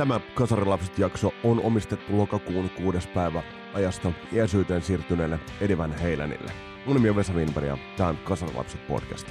Tämä 0.00 0.20
Kasarilapset 0.34 0.98
jakso 0.98 1.32
on 1.44 1.60
omistettu 1.60 2.18
lokakuun 2.18 2.70
kuudes 2.70 3.06
päivä 3.06 3.42
ajasta 3.74 4.12
iäisyyteen 4.32 4.82
siirtyneelle 4.82 5.38
Edivän 5.60 5.92
Heilänille. 5.92 6.52
Mun 6.86 6.96
nimi 6.96 7.10
on 7.10 7.16
Vesa 7.16 7.32
Winberg 7.32 7.66
ja 7.66 7.78
tämä 7.96 8.08
on 8.08 8.16
Kasarilapset 8.16 8.86
podcast. 8.86 9.28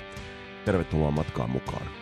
Tervetuloa 0.66 1.12
matkaan 1.12 1.50
mukaan. 1.50 1.99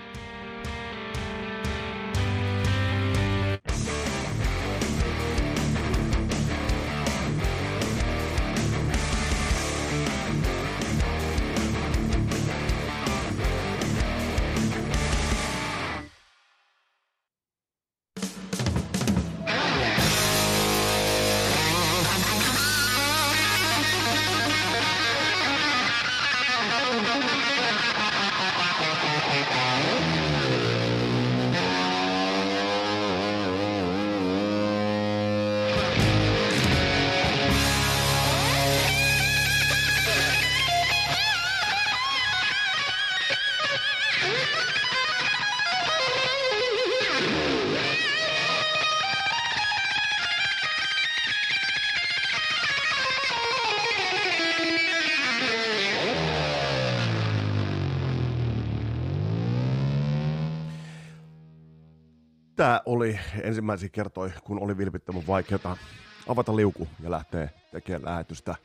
Tämä 62.57 62.81
oli 62.85 63.19
ensimmäisiä 63.41 63.89
kertoja, 63.89 64.33
kun 64.43 64.59
oli 64.59 64.77
vilpittömän 64.77 65.27
vaikeaa 65.27 65.77
avata 66.27 66.55
liuku 66.55 66.87
ja 67.03 67.11
lähteä 67.11 67.49
tekemään 67.71 68.05
lähetystä 68.05 68.55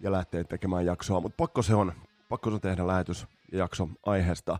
ja 0.00 0.12
lähteä 0.12 0.44
tekemään 0.44 0.86
jaksoa. 0.86 1.20
Mutta 1.20 1.36
pakko 1.36 1.62
se 1.62 1.74
on, 1.74 1.92
pakko 2.28 2.50
se 2.50 2.54
on 2.54 2.60
tehdä 2.60 2.86
lähetys 2.86 3.26
ja 3.52 3.58
jakso 3.58 3.88
aiheesta, 4.06 4.58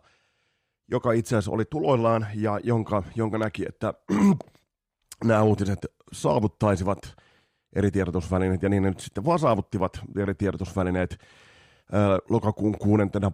joka 0.89 1.12
itse 1.12 1.36
asiassa 1.36 1.50
oli 1.50 1.64
tuloillaan 1.64 2.27
ja 2.34 2.61
jonka, 2.64 3.02
jonka 3.14 3.39
näki, 3.39 3.64
että 3.69 3.94
nämä 5.24 5.42
uutiset 5.42 5.86
saavuttaisivat 6.12 6.98
eri 7.77 7.91
tiedotusvälineet 7.91 8.62
ja 8.62 8.69
niin 8.69 8.83
ne 8.83 8.89
nyt 8.89 9.00
sitten 9.00 9.24
vaan 9.24 9.39
saavuttivat 9.39 10.00
eri 10.19 10.34
tiedotusvälineet 10.34 11.19
ää, 11.92 12.19
lokakuun 12.30 12.78
kuudentena 12.78 13.33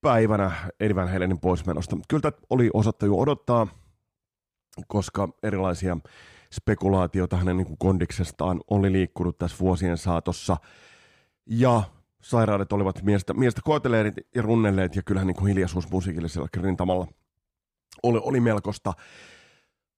päivänä 0.00 0.50
Edivän 0.80 1.08
Helenin 1.08 1.40
poismenosta. 1.40 1.96
Kyllä 2.08 2.32
oli 2.50 2.70
osattu 2.74 3.06
jo 3.06 3.14
odottaa, 3.14 3.66
koska 4.86 5.28
erilaisia 5.42 5.96
spekulaatioita 6.52 7.36
hänen 7.36 7.56
niin 7.56 7.78
kondiksestaan 7.78 8.60
oli 8.70 8.92
liikkunut 8.92 9.38
tässä 9.38 9.56
vuosien 9.60 9.98
saatossa. 9.98 10.56
Ja 11.46 11.82
sairaudet 12.22 12.72
olivat 12.72 13.02
miestä, 13.02 13.34
miestä 13.34 13.60
koeteleet 13.64 14.14
ja 14.34 14.42
runnelleet, 14.42 14.96
ja 14.96 15.02
kyllähän 15.02 15.26
niin 15.26 15.36
kuin 15.36 15.48
hiljaisuus 15.48 15.90
musiikillisella 15.90 16.48
rintamalla 16.56 17.06
oli, 18.02 18.20
oli 18.22 18.40
melkoista. 18.40 18.92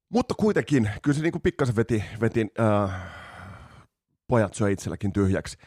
Mutta 0.08 0.34
kuitenkin, 0.34 0.90
kyllä 1.02 1.16
se 1.16 1.22
niin 1.22 1.32
kuin 1.32 1.42
pikkasen 1.42 1.76
veti, 1.76 2.04
veti 2.20 2.46
äh, 2.60 3.02
pojat 4.28 4.54
syö 4.54 4.70
itselläkin 4.70 5.12
tyhjäksi. 5.12 5.58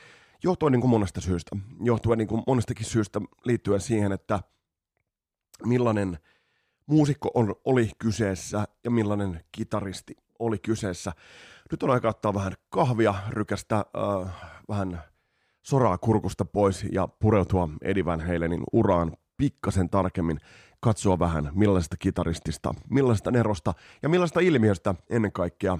Johtuen 0.43 0.71
niin 0.71 0.81
kuin 0.81 0.91
monesta 0.91 1.21
syystä. 1.21 1.55
Johtuen 1.83 2.17
niin 2.17 2.27
kuin 2.27 2.43
monestakin 2.47 2.85
syystä 2.85 3.21
liittyen 3.45 3.81
siihen, 3.81 4.11
että 4.11 4.39
millainen– 5.65 6.17
muusikko 6.87 7.31
on, 7.33 7.55
oli 7.65 7.91
kyseessä 7.99 8.67
ja 8.83 8.91
millainen 8.91 9.43
kitaristi 9.51 10.15
oli 10.39 10.59
kyseessä. 10.59 11.11
Nyt 11.71 11.83
on 11.83 11.89
aika 11.89 12.09
ottaa 12.09 12.33
vähän 12.33 12.53
kahvia, 12.69 13.15
rykästä 13.29 13.75
äh, 13.75 14.33
vähän 14.69 15.01
soraa 15.61 15.97
kurkusta 15.97 16.45
pois 16.45 16.85
ja 16.91 17.07
pureutua 17.07 17.69
Eddie 17.81 18.05
Van 18.05 18.21
Halenin 18.21 18.63
uraan 18.73 19.17
pikkasen 19.37 19.89
tarkemmin, 19.89 20.39
katsoa 20.79 21.19
vähän 21.19 21.49
millaisesta 21.53 21.97
kitaristista, 21.97 22.73
millaisesta 22.89 23.31
nerosta 23.31 23.73
ja 24.01 24.09
millaisesta 24.09 24.39
ilmiöstä 24.39 24.95
ennen 25.09 25.31
kaikkea 25.31 25.77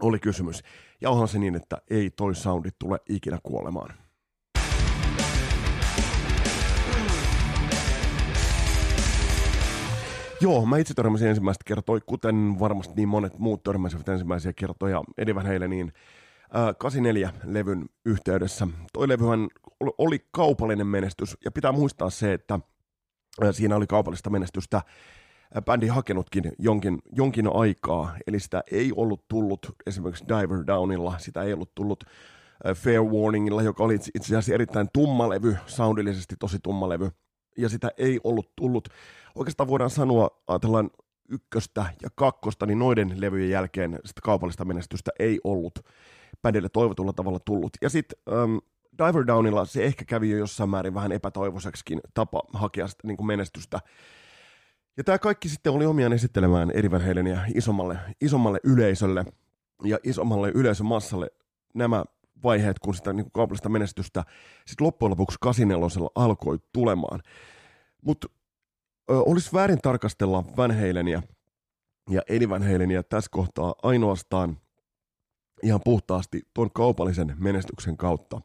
oli 0.00 0.18
kysymys. 0.18 0.62
Ja 1.00 1.10
onhan 1.10 1.28
se 1.28 1.38
niin, 1.38 1.54
että 1.54 1.82
ei 1.90 2.10
toi 2.10 2.34
soundi 2.34 2.70
tule 2.78 2.98
ikinä 3.08 3.38
kuolemaan. 3.42 3.94
Joo, 10.42 10.66
mä 10.66 10.78
itse 10.78 10.94
törmäsin 10.94 11.28
ensimmäistä 11.28 11.62
kertoa, 11.66 12.00
kuten 12.06 12.56
varmasti 12.60 12.94
niin 12.96 13.08
monet 13.08 13.38
muut 13.38 13.62
törmäsivät 13.62 14.08
ensimmäisiä 14.08 14.52
kertoja 14.52 15.02
Van 15.34 15.46
Halenin 15.46 15.92
äh, 16.56 16.68
84-levyn 16.68 17.86
yhteydessä. 18.04 18.66
Toi 18.92 19.08
levyhän 19.08 19.48
oli 19.98 20.26
kaupallinen 20.30 20.86
menestys, 20.86 21.36
ja 21.44 21.50
pitää 21.50 21.72
muistaa 21.72 22.10
se, 22.10 22.32
että 22.32 22.54
äh, 22.54 23.48
siinä 23.50 23.76
oli 23.76 23.86
kaupallista 23.86 24.30
menestystä 24.30 24.76
äh, 24.76 24.84
bändi 25.64 25.86
hakenutkin 25.86 26.52
jonkin, 26.58 26.98
jonkin 27.12 27.48
aikaa, 27.54 28.16
eli 28.26 28.40
sitä 28.40 28.62
ei 28.70 28.92
ollut 28.96 29.28
tullut 29.28 29.66
esimerkiksi 29.86 30.24
Diver 30.28 30.66
Downilla, 30.66 31.18
sitä 31.18 31.42
ei 31.42 31.52
ollut 31.52 31.74
tullut 31.74 32.04
äh, 32.66 32.76
Fair 32.76 33.02
Warningilla, 33.02 33.62
joka 33.62 33.84
oli 33.84 33.94
itse 33.94 34.26
asiassa 34.26 34.54
erittäin 34.54 34.88
tumma 34.92 35.28
levy, 35.28 35.56
soundillisesti 35.66 36.36
tosi 36.38 36.58
tumma 36.62 36.88
levy, 36.88 37.10
ja 37.60 37.68
sitä 37.68 37.90
ei 37.98 38.20
ollut 38.24 38.52
tullut 38.56 38.88
oikeastaan 39.34 39.68
voidaan 39.68 39.90
sanoa, 39.90 40.30
ajatellaan 40.46 40.90
ykköstä 41.28 41.86
ja 42.02 42.08
kakkosta, 42.14 42.66
niin 42.66 42.78
noiden 42.78 43.20
levyjen 43.20 43.50
jälkeen 43.50 43.98
sitä 44.04 44.20
kaupallista 44.24 44.64
menestystä 44.64 45.10
ei 45.18 45.40
ollut 45.44 45.78
bändille 46.42 46.68
toivotulla 46.68 47.12
tavalla 47.12 47.38
tullut. 47.44 47.72
Ja 47.82 47.90
sitten 47.90 48.18
um, 48.44 48.60
Diver 48.98 49.26
Downilla 49.26 49.64
se 49.64 49.84
ehkä 49.84 50.04
kävi 50.04 50.30
jo 50.30 50.38
jossain 50.38 50.70
määrin 50.70 50.94
vähän 50.94 51.12
epätoivoiseksikin 51.12 52.00
tapa 52.14 52.42
hakea 52.52 52.88
sitä 52.88 53.06
niin 53.06 53.16
kuin 53.16 53.26
menestystä. 53.26 53.80
Ja 54.96 55.04
tämä 55.04 55.18
kaikki 55.18 55.48
sitten 55.48 55.72
oli 55.72 55.86
omiaan 55.86 56.12
esittelemään 56.12 56.70
Eddie 56.70 56.90
Van 56.90 57.02
isommalle, 57.54 57.98
isommalle 58.20 58.60
yleisölle 58.64 59.24
ja 59.84 59.98
isommalle 60.04 60.50
yleisömassalle 60.54 61.30
nämä 61.74 62.04
vaiheet, 62.42 62.78
kun 62.78 62.94
sitä 62.94 63.12
niin 63.12 63.24
kuin 63.24 63.32
kaupallista 63.32 63.68
menestystä 63.68 64.24
sitten 64.66 64.86
loppujen 64.86 65.10
lopuksi 65.10 65.38
84 65.40 66.08
alkoi 66.14 66.58
tulemaan. 66.72 67.20
Mutta 68.04 68.28
olisi 69.08 69.50
väärin 69.52 69.78
tarkastella 69.82 70.44
Van 70.56 70.74
Halenia 70.74 71.22
ja 72.10 72.22
Eddie 72.28 72.48
Van 72.48 72.62
Halenia 72.62 73.02
tässä 73.02 73.28
kohtaa 73.32 73.74
ainoastaan 73.82 74.56
ihan 75.62 75.80
puhtaasti 75.84 76.42
tuon 76.54 76.70
kaupallisen 76.74 77.36
menestyksen 77.38 77.96
kautta. 77.96 78.40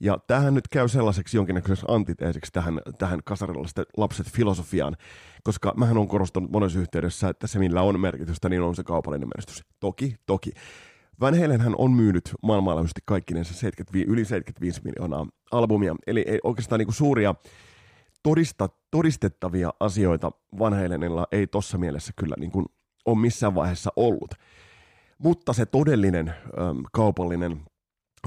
Ja 0.00 0.18
tähän 0.26 0.54
nyt 0.54 0.68
käy 0.68 0.88
sellaiseksi 0.88 1.36
jonkinnäköiseksi 1.36 1.86
antiteesiksi 1.88 2.52
tähän, 2.52 2.80
tähän 2.98 3.20
kasarilaiset 3.24 3.76
lapset 3.96 4.30
filosofiaan, 4.30 4.96
koska 5.44 5.74
mähän 5.76 5.98
on 5.98 6.08
korostanut 6.08 6.50
monessa 6.50 6.78
yhteydessä, 6.78 7.28
että 7.28 7.46
se 7.46 7.58
millä 7.58 7.82
on 7.82 8.00
merkitystä, 8.00 8.48
niin 8.48 8.62
on 8.62 8.76
se 8.76 8.84
kaupallinen 8.84 9.28
menestys. 9.28 9.64
Toki, 9.80 10.14
toki. 10.26 10.52
Van 11.20 11.40
Halen 11.40 11.60
hän 11.60 11.74
on 11.78 11.92
myynyt 11.92 12.30
maailmanlaajuisesti 12.42 13.00
kaikkinensa 13.04 13.54
75, 13.54 14.10
yli 14.10 14.24
75 14.24 14.80
miljoonaa 14.84 15.26
albumia, 15.52 15.96
eli 16.06 16.24
ei 16.28 16.38
oikeastaan 16.44 16.78
niin 16.78 16.92
suuria 16.92 17.34
todista, 18.22 18.68
todistettavia 18.90 19.70
asioita 19.80 20.32
vanheilenilla 20.58 21.26
ei 21.32 21.46
tossa 21.46 21.78
mielessä 21.78 22.12
kyllä 22.16 22.34
niin 22.38 22.50
kuin 22.50 22.66
ole 23.04 23.18
missään 23.18 23.54
vaiheessa 23.54 23.90
ollut. 23.96 24.34
Mutta 25.18 25.52
se 25.52 25.66
todellinen 25.66 26.28
äm, 26.28 26.82
kaupallinen 26.92 27.60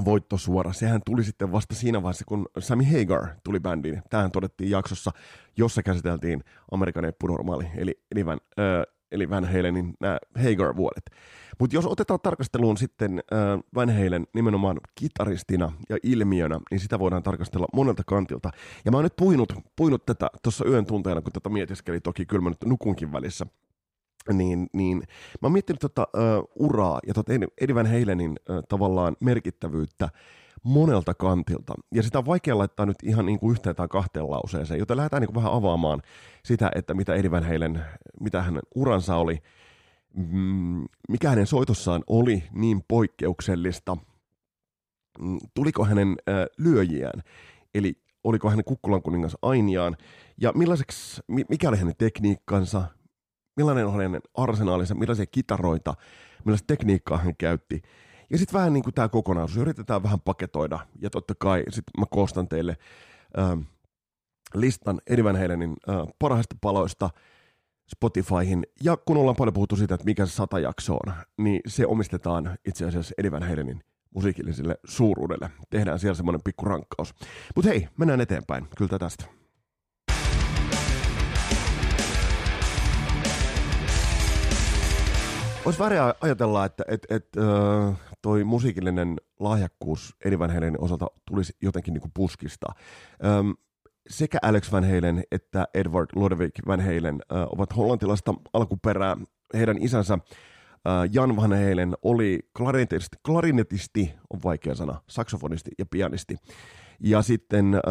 voittosuora, 0.04 0.72
sehän 0.72 1.00
tuli 1.06 1.24
sitten 1.24 1.52
vasta 1.52 1.74
siinä 1.74 2.02
vaiheessa, 2.02 2.24
kun 2.24 2.46
Sammy 2.58 2.84
Hagar 2.84 3.26
tuli 3.44 3.60
bändiin. 3.60 4.02
Tähän 4.10 4.30
todettiin 4.30 4.70
jaksossa, 4.70 5.10
jossa 5.56 5.82
käsiteltiin 5.82 6.44
Amerikan 6.70 7.04
eppunormaali, 7.04 7.66
eli, 7.76 8.00
eli, 8.12 8.26
Van, 8.26 8.40
äh, 8.58 8.94
eli 9.12 9.30
Van 9.30 9.44
Halenin 9.44 9.94
nämä 10.00 10.18
Hagar-vuodet. 10.34 11.04
Mutta 11.58 11.76
jos 11.76 11.86
otetaan 11.86 12.20
tarkasteluun 12.22 12.76
sitten 12.76 13.22
äh, 13.32 13.38
Van 13.74 13.90
Halen 13.90 14.26
nimenomaan 14.34 14.80
kitaristina 14.94 15.72
ja 15.88 15.96
ilmiönä, 16.02 16.60
niin 16.70 16.80
sitä 16.80 16.98
voidaan 16.98 17.22
tarkastella 17.22 17.66
monelta 17.74 18.02
kantilta. 18.06 18.50
Ja 18.84 18.90
mä 18.90 18.96
oon 18.96 19.04
nyt 19.04 19.16
puinut, 19.16 19.52
puinut 19.76 20.06
tätä 20.06 20.30
tuossa 20.42 20.64
yön 20.68 20.86
tunteena, 20.86 21.22
kun 21.22 21.32
tätä 21.32 21.48
mietiskeli, 21.48 22.00
toki 22.00 22.26
kyllä 22.26 22.48
nyt 22.48 22.64
nukunkin 22.64 23.12
välissä, 23.12 23.46
niin, 24.32 24.66
niin 24.72 24.98
mä 24.98 25.46
oon 25.46 25.52
miettinyt 25.52 25.80
tota, 25.80 26.06
uh, 26.16 26.66
uraa 26.66 27.00
ja 27.06 27.14
tota 27.14 27.32
Eddie 27.60 27.74
Van 27.74 27.86
Halenin 27.86 28.30
uh, 28.30 28.62
tavallaan 28.68 29.16
merkittävyyttä 29.20 30.08
monelta 30.62 31.14
kantilta. 31.14 31.74
Ja 31.94 32.02
sitä 32.02 32.18
on 32.18 32.26
vaikea 32.26 32.58
laittaa 32.58 32.86
nyt 32.86 32.96
ihan 33.02 33.26
niin 33.26 33.38
kuin 33.38 33.52
yhteen 33.52 33.76
tai 33.76 33.88
kahteen 33.88 34.30
lauseeseen, 34.30 34.78
joten 34.78 34.96
lähdetään 34.96 35.20
niin 35.20 35.32
kuin 35.32 35.42
vähän 35.42 35.52
avaamaan 35.52 36.02
sitä, 36.44 36.70
että 36.74 36.94
mitä 36.94 37.14
Eddie 37.14 37.30
Van 37.30 37.44
Halen, 37.44 37.84
mitä 38.20 38.42
hänen 38.42 38.62
uransa 38.74 39.16
oli, 39.16 39.38
mm, 40.14 40.84
mikä 41.08 41.30
hänen 41.30 41.46
soitossaan 41.46 42.04
oli 42.06 42.44
niin 42.52 42.84
poikkeuksellista, 42.88 43.96
mm, 45.18 45.38
tuliko 45.54 45.84
hänen 45.84 46.08
äh, 46.28 46.34
lyöjiään, 46.58 47.22
eli 47.74 47.94
oliko 48.24 48.50
hänen 48.50 48.64
Kukkulan 48.64 49.02
kuningas 49.02 49.36
Ainiaan, 49.42 49.96
ja 50.40 50.52
millaiseksi, 50.54 51.22
mikä 51.28 51.68
oli 51.68 51.76
hänen 51.76 51.96
tekniikkansa, 51.98 52.84
millainen 53.56 53.86
oli 53.86 54.02
hänen 54.02 54.20
arsenaalinsa, 54.34 54.94
millaisia 54.94 55.26
kitaroita, 55.26 55.94
millaista 56.44 56.66
tekniikkaa 56.66 57.18
hän 57.18 57.36
käytti. 57.38 57.82
Ja 58.32 58.38
sitten 58.38 58.58
vähän 58.58 58.72
niin 58.72 58.84
kuin 58.84 58.94
tämä 58.94 59.08
kokonaisuus, 59.08 59.56
yritetään 59.56 60.02
vähän 60.02 60.20
paketoida, 60.20 60.78
ja 61.00 61.10
totta 61.10 61.34
kai 61.38 61.64
sitten 61.70 62.00
mä 62.00 62.06
koostan 62.10 62.48
teille 62.48 62.76
äh, 63.38 63.58
listan 64.54 65.00
Eddie 65.06 65.24
Van 65.24 65.40
Halenin 65.40 65.76
äh, 65.88 65.96
parhaista 66.18 66.56
paloista 66.60 67.10
Spotifyhin. 67.90 68.66
Ja 68.82 68.96
kun 68.96 69.16
ollaan 69.16 69.36
paljon 69.36 69.54
puhuttu 69.54 69.76
siitä, 69.76 69.94
että 69.94 70.04
mikä 70.04 70.26
se 70.26 70.32
sata 70.32 70.58
jakso 70.58 70.94
on, 70.94 71.14
niin 71.38 71.60
se 71.66 71.86
omistetaan 71.86 72.58
itse 72.68 72.86
asiassa 72.86 73.14
Eddie 73.18 73.32
Van 73.32 73.42
Halenin 73.42 73.84
musiikilliselle 74.14 74.76
suuruudelle. 74.84 75.50
Tehdään 75.70 75.98
siellä 75.98 76.14
semmoinen 76.14 76.42
pikku 76.44 76.64
rankkaus. 76.64 77.14
Mutta 77.56 77.68
hei, 77.70 77.88
mennään 77.96 78.20
eteenpäin. 78.20 78.68
Kyllä 78.76 78.98
tästä. 78.98 79.24
Olisi 85.64 85.78
väriä 85.78 86.14
ajatella, 86.20 86.64
että 86.64 86.84
et, 86.88 87.06
et, 87.10 87.28
äh, 87.36 88.11
toi 88.22 88.44
musiikillinen 88.44 89.16
lahjakkuus 89.40 90.16
Eddie 90.24 90.38
Van 90.38 90.50
Halenin 90.50 90.80
osalta 90.80 91.06
tulisi 91.28 91.52
jotenkin 91.62 91.94
niinku 91.94 92.10
puskista. 92.14 92.66
Ähm, 93.24 93.50
sekä 94.08 94.38
Alex 94.42 94.72
Van 94.72 94.84
Halen 94.84 95.24
että 95.32 95.68
Edward 95.74 96.10
Lodewijk 96.14 96.54
Van 96.66 96.80
Halen 96.80 97.22
äh, 97.32 97.42
ovat 97.42 97.76
hollantilaista 97.76 98.34
alkuperää. 98.52 99.16
Heidän 99.54 99.78
isänsä 99.80 100.18
Jan 101.12 101.36
Van 101.36 101.52
Halen 101.52 101.94
oli 102.02 102.40
klarinetisti, 102.56 103.16
klarinetisti, 103.26 104.14
on 104.30 104.40
vaikea 104.44 104.74
sana, 104.74 105.00
saksofonisti 105.08 105.70
ja 105.78 105.86
pianisti. 105.86 106.36
Ja 107.00 107.22
sitten 107.22 107.74
äh, 107.74 107.82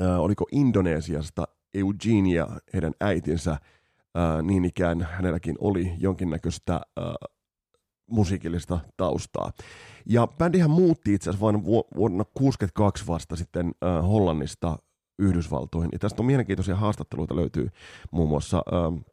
äh, 0.00 0.20
oliko 0.20 0.46
Indonesiasta 0.52 1.44
Eugenia, 1.74 2.46
heidän 2.72 2.92
äitinsä, 3.00 3.50
äh, 3.50 3.60
niin 4.42 4.64
ikään 4.64 5.08
hänelläkin 5.10 5.56
oli 5.58 5.92
jonkinnäköistä 5.98 6.74
äh, 6.74 7.04
musiikillista 8.10 8.80
taustaa. 8.96 9.52
Ja 10.06 10.26
bändihän 10.38 10.70
muutti 10.70 11.14
itse 11.14 11.30
asiassa 11.30 11.46
vain 11.46 11.64
vuonna 11.64 12.24
1962 12.24 13.06
vasta 13.06 13.36
sitten 13.36 13.66
äh, 13.66 14.08
Hollannista 14.08 14.78
Yhdysvaltoihin. 15.18 15.88
Ja 15.92 15.98
tästä 15.98 16.22
on 16.22 16.26
mielenkiintoisia 16.26 16.76
haastatteluita 16.76 17.36
löytyy 17.36 17.68
muun 18.10 18.28
muassa 18.28 18.62
äh, 18.72 19.12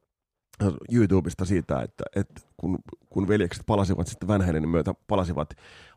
YouTubesta 0.91 1.45
siitä, 1.45 1.81
että, 1.81 2.03
että 2.15 2.41
kun, 2.57 2.80
kun 3.09 3.27
veljekset 3.27 3.63
palasivat 3.65 4.07
sitten 4.07 4.27
Van 4.27 4.45
Halenin 4.45 4.69
myötä, 4.69 4.94
palasivat 5.07 5.50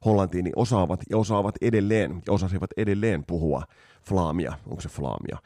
Hollantiin, 0.04 0.44
niin 0.44 0.58
osaavat 0.58 1.00
ja 1.10 1.18
osaavat 1.18 1.54
edelleen 1.60 2.22
ja 2.26 2.32
osasivat 2.32 2.70
edelleen 2.76 3.24
puhua 3.24 3.62
flaamia, 4.08 4.52
onko 4.66 4.80
se 4.80 4.88
flaamia, 4.88 5.38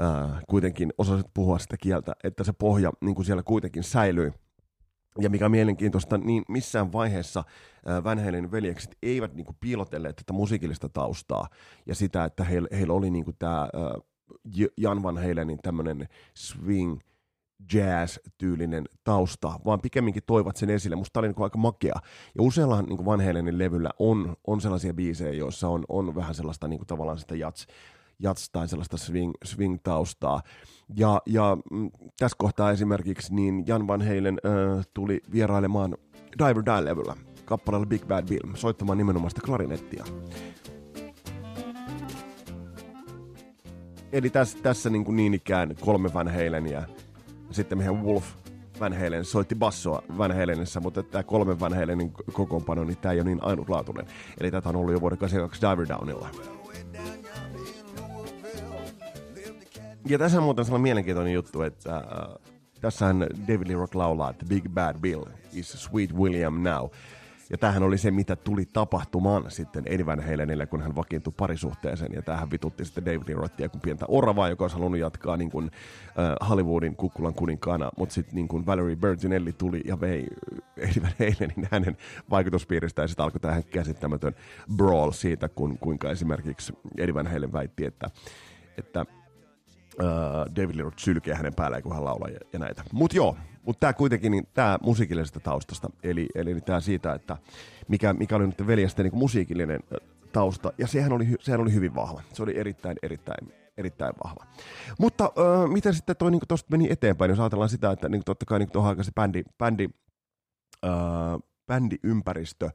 äh, 0.00 0.42
kuitenkin 0.48 0.92
osasivat 0.98 1.30
puhua 1.34 1.58
sitä 1.58 1.76
kieltä, 1.76 2.12
että 2.24 2.44
se 2.44 2.52
pohja 2.52 2.92
niin 3.00 3.14
kuin 3.14 3.26
siellä 3.26 3.42
kuitenkin 3.42 3.82
säilyi 3.82 4.32
ja 5.20 5.30
mikä 5.30 5.48
mielenkiintoista, 5.48 6.18
niin 6.18 6.42
missään 6.48 6.92
vaiheessa 6.92 7.44
Van 8.04 8.50
veljekset 8.50 8.96
eivät 9.02 9.34
niin 9.34 9.44
kuin 9.44 9.56
piilotelleet 9.60 10.16
tätä 10.16 10.32
musiikillista 10.32 10.88
taustaa 10.88 11.46
ja 11.86 11.94
sitä, 11.94 12.24
että 12.24 12.44
heillä, 12.44 12.68
heillä 12.72 12.94
oli 12.94 13.10
niin 13.10 13.24
kuin 13.24 13.36
tämä 13.38 13.68
Jan 14.76 15.02
Van 15.02 15.18
Halenin 15.18 15.58
tämmöinen 15.62 16.08
swing, 16.34 16.98
jazz-tyylinen 17.72 18.84
tausta, 19.04 19.52
vaan 19.64 19.80
pikemminkin 19.80 20.22
toivat 20.26 20.56
sen 20.56 20.70
esille. 20.70 20.96
Musta 20.96 21.20
oli 21.20 21.28
niin 21.28 21.42
aika 21.42 21.58
makea. 21.58 21.94
Ja 22.34 22.42
usealla 22.42 22.82
niin 22.82 23.04
Van 23.04 23.26
Halenin 23.26 23.58
levyllä 23.58 23.90
on, 23.98 24.36
on 24.46 24.60
sellaisia 24.60 24.94
biisejä, 24.94 25.32
joissa 25.32 25.68
on, 25.68 25.84
on 25.88 26.14
vähän 26.14 26.34
sellaista 26.34 26.68
niin 26.68 26.86
tavallaan 26.86 27.18
sitä 27.18 27.36
jats, 27.36 27.66
jats 28.22 28.50
tai 28.50 28.68
sellaista 28.68 28.96
swing, 28.96 29.32
swing-taustaa. 29.44 30.42
Ja, 30.96 31.20
ja 31.26 31.56
mm, 31.70 31.90
tässä 32.18 32.36
kohtaa 32.38 32.70
esimerkiksi 32.70 33.34
niin 33.34 33.64
Jan 33.66 33.86
Van 33.86 34.02
Halen 34.02 34.38
äh, 34.46 34.86
tuli 34.94 35.20
vierailemaan 35.32 35.96
Diver 36.38 36.62
Die-levyllä 36.66 37.16
kappaleella 37.44 37.86
Big 37.86 38.06
Bad 38.06 38.28
Bill 38.28 38.54
soittamaan 38.54 38.98
nimenomaan 38.98 39.30
sitä 39.30 39.46
klarinettia. 39.46 40.04
Eli 44.12 44.30
tässä, 44.30 44.58
tässä 44.62 44.90
niin, 44.90 45.04
kuin 45.04 45.16
niin 45.16 45.34
ikään 45.34 45.76
kolme 45.80 46.14
Van 46.14 46.28
Halenia 46.28 46.82
sitten 47.50 47.78
meidän 47.78 48.04
Wolf 48.04 48.24
Van 48.80 48.92
Halen 48.92 49.24
soitti 49.24 49.54
bassoa 49.54 50.02
Van 50.18 50.36
Halenissa, 50.36 50.80
mutta 50.80 51.02
tämä 51.02 51.22
kolme 51.22 51.60
Van 51.60 51.74
Halenin 51.74 52.12
kokoonpano, 52.32 52.84
niin 52.84 52.96
tämä 52.96 53.12
ei 53.12 53.20
ole 53.20 53.24
niin 53.24 53.42
ainutlaatuinen. 53.42 54.06
Eli 54.40 54.50
tätä 54.50 54.68
on 54.68 54.76
ollut 54.76 54.92
jo 54.92 55.00
vuoden 55.00 55.18
82 55.18 55.60
Diver 55.60 55.88
Downilla. 55.88 56.28
Ja 60.06 60.18
tässä 60.18 60.38
on 60.38 60.44
muuten 60.44 60.64
sellainen 60.64 60.82
mielenkiintoinen 60.82 61.32
juttu, 61.32 61.62
että 61.62 61.96
äh, 61.96 62.04
tässähän 62.80 63.26
David 63.48 63.68
Lee 63.68 63.76
Roth 63.76 63.96
laulaa, 63.96 64.30
että 64.30 64.46
Big 64.46 64.68
Bad 64.68 64.96
Bill 65.00 65.24
is 65.52 65.72
Sweet 65.72 66.14
William 66.14 66.62
now. 66.62 66.90
Ja 67.50 67.58
tämähän 67.58 67.82
oli 67.82 67.98
se, 67.98 68.10
mitä 68.10 68.36
tuli 68.36 68.66
tapahtumaan 68.72 69.50
sitten 69.50 69.84
Eddie 69.86 70.06
Van 70.06 70.20
Halenille, 70.20 70.66
kun 70.66 70.82
hän 70.82 70.96
vakiintui 70.96 71.32
parisuhteeseen. 71.36 72.12
Ja 72.12 72.22
tähän 72.22 72.50
vitutti 72.50 72.84
sitten 72.84 73.04
David 73.04 73.22
Lee 73.26 73.34
Rothia 73.34 73.68
kuin 73.68 73.80
pientä 73.80 74.04
oravaa, 74.08 74.48
joka 74.48 74.64
olisi 74.64 74.76
halunnut 74.76 75.00
jatkaa 75.00 75.36
niin 75.36 75.50
kuin, 75.50 75.70
äh, 76.06 76.48
Hollywoodin 76.48 76.96
kukkulan 76.96 77.34
kuninkaana. 77.34 77.90
Mutta 77.96 78.14
sitten 78.14 78.34
niin 78.34 78.48
kuin 78.48 78.66
Valerie 78.66 78.96
Bertinelli 78.96 79.52
tuli 79.52 79.80
ja 79.84 80.00
vei 80.00 80.26
Eddie 80.76 81.02
Van 81.02 81.12
Halenin 81.18 81.68
hänen 81.70 81.96
vaikutuspiiristä. 82.30 83.02
Ja 83.02 83.08
sitten 83.08 83.24
alkoi 83.24 83.40
tähän 83.40 83.64
käsittämätön 83.64 84.34
brawl 84.76 85.10
siitä, 85.10 85.48
kun, 85.48 85.78
kuinka 85.78 86.10
esimerkiksi 86.10 86.72
Eddie 86.98 87.30
Halen 87.32 87.52
väitti, 87.52 87.84
että, 87.84 88.10
että 88.78 89.06
uh, 90.00 90.56
David 90.56 90.80
Roth 90.80 90.98
sylkeä 90.98 91.36
hänen 91.36 91.54
päälleen, 91.54 91.82
kun 91.82 91.94
hän 91.94 92.04
laulaa 92.04 92.28
ja, 92.28 92.38
ja 92.52 92.58
näitä. 92.58 92.84
Mutta 92.92 93.16
joo, 93.16 93.36
mutta 93.62 93.80
tämä 93.80 93.92
kuitenkin, 93.92 94.30
niin 94.30 94.46
tämä 94.54 94.78
musiikillisesta 94.82 95.40
taustasta, 95.40 95.90
eli, 96.02 96.28
eli 96.34 96.60
tämä 96.60 96.80
siitä, 96.80 97.12
että 97.12 97.36
mikä, 97.88 98.12
mikä 98.12 98.36
oli 98.36 98.46
nyt 98.46 98.66
veljesten 98.66 99.04
niin 99.04 99.18
musiikillinen 99.18 99.80
tausta, 100.32 100.72
ja 100.78 100.86
sehän 100.86 101.12
oli, 101.12 101.28
sehän 101.40 101.60
oli 101.60 101.72
hyvin 101.72 101.94
vahva. 101.94 102.22
Se 102.32 102.42
oli 102.42 102.58
erittäin, 102.58 102.96
erittäin, 103.02 103.52
erittäin 103.76 104.14
vahva. 104.24 104.46
Mutta 104.98 105.26
uh, 105.26 105.72
miten 105.72 105.94
sitten 105.94 106.16
toi 106.16 106.30
niin 106.30 106.40
tuosta 106.48 106.68
meni 106.70 106.86
eteenpäin, 106.90 107.28
jos 107.28 107.40
ajatellaan 107.40 107.68
sitä, 107.68 107.90
että 107.90 108.08
niin 108.08 108.22
totta 108.24 108.46
kai 108.46 108.58
niin 108.58 108.70
tuohon 108.70 108.88
aikaan 108.88 109.04
se 109.04 109.12
bändi, 109.14 109.42
bändi, 109.58 109.88
uh, 110.86 111.42
bändiympäristö 111.66 112.70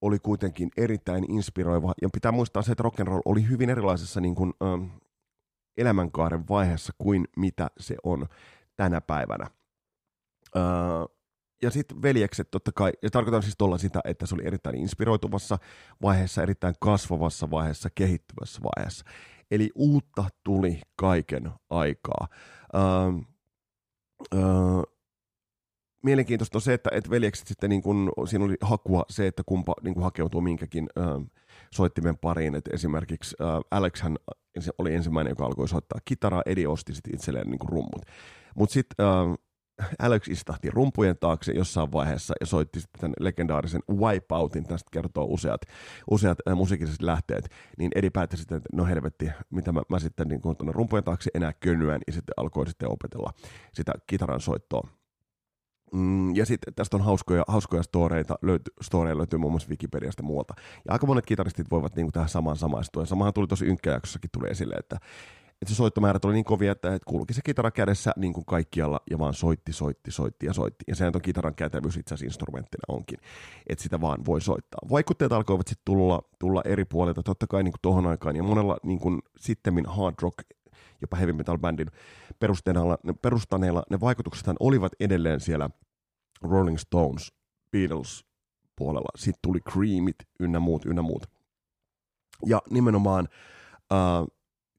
oli 0.00 0.18
kuitenkin 0.18 0.70
erittäin 0.76 1.32
inspiroiva, 1.32 1.92
ja 2.02 2.08
pitää 2.12 2.32
muistaa 2.32 2.62
se, 2.62 2.72
että 2.72 2.84
rock'n'roll 2.84 3.22
oli 3.24 3.48
hyvin 3.48 3.70
erilaisessa 3.70 4.20
niin 4.20 4.34
kuin, 4.34 4.52
uh, 4.60 4.88
elämänkaaren 5.76 6.48
vaiheessa 6.48 6.92
kuin 6.98 7.24
mitä 7.36 7.70
se 7.78 7.96
on 8.02 8.26
tänä 8.76 9.00
päivänä. 9.00 9.46
Öö, 10.56 10.62
ja 11.62 11.70
sitten 11.70 12.02
veljekset 12.02 12.50
totta 12.50 12.72
kai, 12.72 12.92
ja 13.02 13.10
tarkoitan 13.10 13.42
siis 13.42 13.54
tuolla 13.58 13.78
sitä, 13.78 14.00
että 14.04 14.26
se 14.26 14.34
oli 14.34 14.46
erittäin 14.46 14.76
inspiroituvassa 14.76 15.58
vaiheessa, 16.02 16.42
erittäin 16.42 16.74
kasvavassa 16.80 17.50
vaiheessa, 17.50 17.88
kehittyvässä 17.94 18.60
vaiheessa. 18.62 19.04
Eli 19.50 19.70
uutta 19.74 20.24
tuli 20.44 20.80
kaiken 20.96 21.50
aikaa. 21.70 22.28
Öö, 22.74 22.82
öö, 24.34 24.42
mielenkiintoista 26.02 26.58
on 26.58 26.62
se, 26.62 26.74
että, 26.74 26.90
että 26.92 27.10
veljekset 27.10 27.46
sitten 27.46 27.70
niin 27.70 27.82
kun, 27.82 28.12
siinä 28.28 28.44
oli 28.44 28.56
hakua 28.60 29.04
se, 29.10 29.26
että 29.26 29.42
kumpa 29.46 29.74
niin 29.82 29.94
kun 29.94 30.02
hakeutuu 30.02 30.40
minkäkin 30.40 30.88
öö, 30.98 31.04
soittimen 31.70 32.18
pariin. 32.18 32.54
Et 32.54 32.68
esimerkiksi 32.72 33.36
äh, 33.40 33.60
Alex 33.70 34.00
hän 34.00 34.16
oli 34.78 34.94
ensimmäinen, 34.94 35.30
joka 35.30 35.46
alkoi 35.46 35.68
soittaa 35.68 36.00
kitaraa, 36.04 36.42
Edi 36.46 36.66
osti 36.66 36.94
sitten 36.94 37.14
itselleen 37.14 37.50
niin 37.50 37.68
rummut. 37.68 38.02
Mutta 38.54 38.72
sitten 38.72 39.06
Alex 39.98 40.28
istahti 40.28 40.70
rumpujen 40.70 41.16
taakse 41.20 41.52
jossain 41.52 41.92
vaiheessa 41.92 42.34
ja 42.40 42.46
soitti 42.46 42.80
sitten 42.80 43.00
tämän 43.00 43.14
legendaarisen 43.20 43.82
Wipeoutin, 43.90 44.64
tästä 44.64 44.88
kertoo 44.92 45.24
useat, 45.24 45.60
useat 46.10 46.38
äh, 46.48 46.56
musiikilliset 46.56 47.02
lähteet, 47.02 47.48
niin 47.78 47.90
Edi 47.94 48.10
päätti 48.10 48.36
sitten, 48.36 48.56
että 48.56 48.68
no 48.72 48.84
helvetti, 48.84 49.30
mitä 49.50 49.72
mä, 49.72 49.82
mä 49.88 49.98
sitten 49.98 50.28
niin 50.28 50.40
tuonne 50.42 50.72
rumpujen 50.72 51.04
taakse 51.04 51.30
enää 51.34 51.52
könyään, 51.52 52.00
ja 52.06 52.12
sitten 52.12 52.34
alkoi 52.36 52.66
sitten 52.66 52.90
opetella 52.90 53.32
sitä 53.72 53.92
kitaran 54.06 54.40
soittoa. 54.40 54.88
Mm, 55.92 56.36
ja 56.36 56.46
sitten 56.46 56.74
tästä 56.74 56.96
on 56.96 57.02
hauskoja, 57.02 57.44
hauskoja 57.48 57.82
storeita, 57.82 58.38
löyty, 58.42 58.72
storeja 58.80 59.18
löytyy 59.18 59.38
muun 59.38 59.52
muassa 59.52 59.68
Wikipediasta 59.68 60.22
muualta. 60.22 60.54
Ja 60.86 60.92
aika 60.92 61.06
monet 61.06 61.26
kitaristit 61.26 61.70
voivat 61.70 61.96
niin 61.96 62.06
kuin, 62.06 62.12
tähän 62.12 62.28
samaan 62.28 62.56
samaistua. 62.56 63.02
Ja 63.02 63.06
samahan 63.06 63.32
tuli 63.32 63.46
tosi 63.46 63.66
ynkkäjaksossakin 63.66 64.30
tuli 64.32 64.50
esille, 64.50 64.74
että, 64.74 64.96
että 65.62 65.68
se 65.68 65.74
soittomäärät 65.74 66.24
oli 66.24 66.34
niin 66.34 66.44
kovia, 66.44 66.72
että, 66.72 66.94
että 66.94 67.06
kulki 67.06 67.34
se 67.34 67.40
kitara 67.44 67.70
kädessä 67.70 68.12
niin 68.16 68.32
kuin 68.32 68.46
kaikkialla 68.46 69.00
ja 69.10 69.18
vaan 69.18 69.34
soitti, 69.34 69.72
soitti, 69.72 70.10
soitti 70.10 70.46
ja 70.46 70.52
soitti. 70.52 70.84
Ja 70.88 70.96
sehän 70.96 71.12
on 71.14 71.22
kitaran 71.22 71.54
kätevyys 71.54 71.96
itse 71.96 72.14
asiassa 72.14 72.26
instrumenttina 72.26 72.84
onkin, 72.88 73.18
että 73.66 73.82
sitä 73.82 74.00
vaan 74.00 74.26
voi 74.26 74.40
soittaa. 74.40 74.80
Vaikutteet 74.90 75.32
alkoivat 75.32 75.68
sitten 75.68 75.84
tulla, 75.84 76.22
tulla 76.38 76.62
eri 76.64 76.84
puolilta, 76.84 77.22
totta 77.22 77.46
kai 77.46 77.62
niin 77.62 77.72
kuin 77.72 77.82
tohon 77.82 78.06
aikaan. 78.06 78.36
Ja 78.36 78.42
monella 78.42 78.76
niin 78.82 78.98
kuin, 78.98 79.22
sittemmin 79.38 79.86
hard 79.86 80.14
rock 80.22 80.38
jopa 81.02 81.16
heavy 81.16 81.32
metal 81.32 81.58
bändin 81.58 81.88
perustaneilla, 82.38 82.98
perustaneilla 83.22 83.82
ne 83.90 84.00
vaikutuksethan 84.00 84.56
olivat 84.60 84.92
edelleen 85.00 85.40
siellä 85.40 85.70
Rolling 86.42 86.78
Stones, 86.78 87.32
Beatles 87.70 88.24
puolella, 88.76 89.08
sitten 89.16 89.38
tuli 89.42 89.60
Creamit 89.60 90.16
ynnä 90.40 90.60
muut, 90.60 90.86
ynnä 90.86 91.02
muut. 91.02 91.26
Ja 92.46 92.62
nimenomaan 92.70 93.28
uh, 93.92 94.28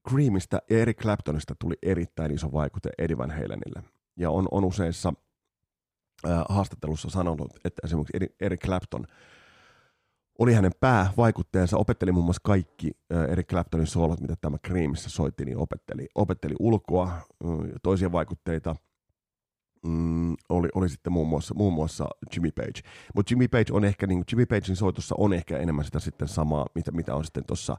Creamista 0.10 0.62
ja 0.70 0.78
Eric 0.78 0.98
Claptonista 0.98 1.56
tuli 1.60 1.76
erittäin 1.82 2.32
iso 2.32 2.52
vaikute 2.52 2.90
Eddie 2.98 3.18
Van 3.18 3.32
Halenille. 3.32 3.84
Ja 4.18 4.30
on, 4.30 4.48
on 4.52 4.66
useissa 4.66 5.14
uh, 6.26 6.32
haastattelussa 6.50 7.10
sanonut, 7.10 7.52
että 7.66 7.82
esimerkiksi 7.84 8.36
Eric 8.40 8.62
Clapton 8.66 9.08
oli 10.40 10.54
hänen 10.54 10.72
päävaikutteensa, 10.80 11.78
opetteli 11.78 12.12
muun 12.12 12.26
muassa 12.26 12.42
kaikki 12.44 12.92
Eric 13.30 13.48
Claptonin 13.48 13.88
soolot, 13.88 14.22
mitä 14.22 14.36
tämä 14.42 14.58
Creamissa 14.68 15.10
soitti, 15.10 15.46
niin 15.46 15.58
opetteli, 15.58 16.08
opetteli 16.16 16.56
ulkoa, 16.60 17.12
toisia 17.84 18.12
vaikutteita– 18.12 18.76
mm, 19.84 20.36
oli, 20.50 20.70
oli 20.76 20.90
sitten 20.90 21.14
muun 21.14 21.28
muassa, 21.28 21.54
muun 21.54 21.74
muassa 21.74 22.08
Jimmy 22.34 22.52
Page. 22.52 22.82
Mutta 23.16 23.32
Jimmy 23.32 23.48
Page 23.48 23.74
on 23.74 23.86
ehkä, 23.86 24.08
niin 24.08 24.24
Jimmy 24.32 24.46
Pagein 24.46 24.76
soitossa 24.76 25.16
on 25.18 25.34
ehkä 25.34 25.58
enemmän 25.58 25.86
sitä 25.86 26.00
sitten 26.00 26.28
samaa, 26.28 26.66
mitä, 26.76 26.92
mitä 26.92 27.16
on 27.16 27.26
sitten 27.26 27.46
tuossa 27.46 27.78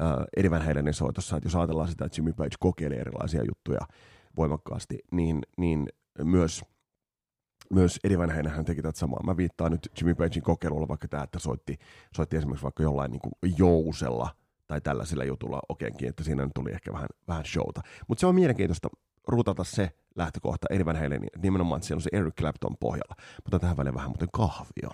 äh, 0.00 0.12
Eddie 0.36 0.92
soitossa. 0.92 1.36
Että 1.36 1.46
jos 1.46 1.56
ajatellaan 1.56 1.88
sitä, 1.88 2.04
että 2.04 2.18
Jimmy 2.18 2.32
Page 2.32 2.56
kokeilee 2.60 3.00
erilaisia 3.00 3.42
juttuja 3.48 3.80
voimakkaasti, 4.36 4.98
niin, 5.12 5.42
niin 5.56 5.88
myös 6.22 6.64
myös 7.70 8.00
Eddie 8.04 8.18
Van 8.18 8.30
hän 8.30 8.64
teki 8.64 8.82
tätä 8.82 8.98
samaa. 8.98 9.22
Mä 9.22 9.36
viittaan 9.36 9.72
nyt 9.72 9.88
Jimmy 10.00 10.14
Pagein 10.14 10.42
kokeilulla 10.42 10.88
vaikka 10.88 11.08
tämä, 11.08 11.22
että 11.22 11.38
soitti, 11.38 11.78
soitti 12.16 12.36
esimerkiksi 12.36 12.62
vaikka 12.62 12.82
jollain 12.82 13.10
niin 13.10 13.56
jousella 13.58 14.34
tai 14.66 14.80
tällaisella 14.80 15.24
jutulla 15.24 15.60
okeenkin, 15.68 16.08
että 16.08 16.24
siinä 16.24 16.44
nyt 16.44 16.54
tuli 16.54 16.72
ehkä 16.72 16.92
vähän, 16.92 17.08
vähän 17.28 17.44
showta. 17.44 17.80
Mutta 18.08 18.20
se 18.20 18.26
on 18.26 18.34
mielenkiintoista 18.34 18.88
rutata 19.28 19.64
se 19.64 19.90
lähtökohta 20.16 20.66
Eddie 20.70 20.84
Van 20.84 20.96
Halen, 20.96 21.26
nimenomaan, 21.42 21.82
siellä 21.82 21.98
on 21.98 22.02
se 22.02 22.10
Eric 22.12 22.34
Clapton 22.34 22.76
pohjalla. 22.80 23.14
Mutta 23.44 23.58
tähän 23.58 23.76
väliin 23.76 23.94
vähän 23.94 24.10
muuten 24.10 24.28
kahvia. 24.32 24.90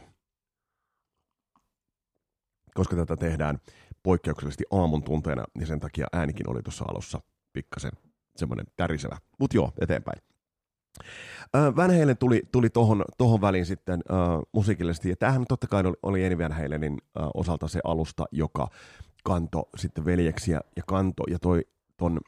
Koska 2.75 2.97
tätä 2.97 3.17
tehdään 3.17 3.59
poikkeuksellisesti 4.03 4.65
aamun 4.71 5.03
tunteena, 5.03 5.45
niin 5.55 5.67
sen 5.67 5.81
takia 5.81 6.07
äänikin 6.13 6.51
oli 6.51 6.63
tuossa 6.63 6.85
alussa 6.89 7.21
pikkasen 7.53 7.93
semmoinen 8.37 8.67
tärisevä. 8.77 9.19
Mutta 9.39 9.57
joo, 9.57 9.73
eteenpäin. 9.81 10.34
Van 11.77 11.99
Halen 11.99 12.17
tuli, 12.19 12.43
tuli 12.53 12.71
tohon, 12.71 13.05
tohon 13.19 13.41
väliin 13.41 13.67
sitten 13.67 14.01
uh, 14.11 14.43
musiikillisesti, 14.53 15.09
ja 15.09 15.17
tämähän 15.17 15.45
totta 15.49 15.67
kai 15.67 15.81
oli, 15.87 15.97
oli 16.03 16.25
Eddie 16.25 16.39
Van 16.39 16.53
Halenin 16.53 16.93
uh, 16.93 17.31
osalta 17.35 17.69
se 17.69 17.81
alusta, 17.85 18.25
joka 18.33 18.69
kanto 19.25 19.69
sitten 19.77 20.05
veljeksiä 20.05 20.61
ja 20.77 20.83
kanto 20.87 21.25
ja 21.31 21.39
toi 21.39 21.63
ton 21.97 22.21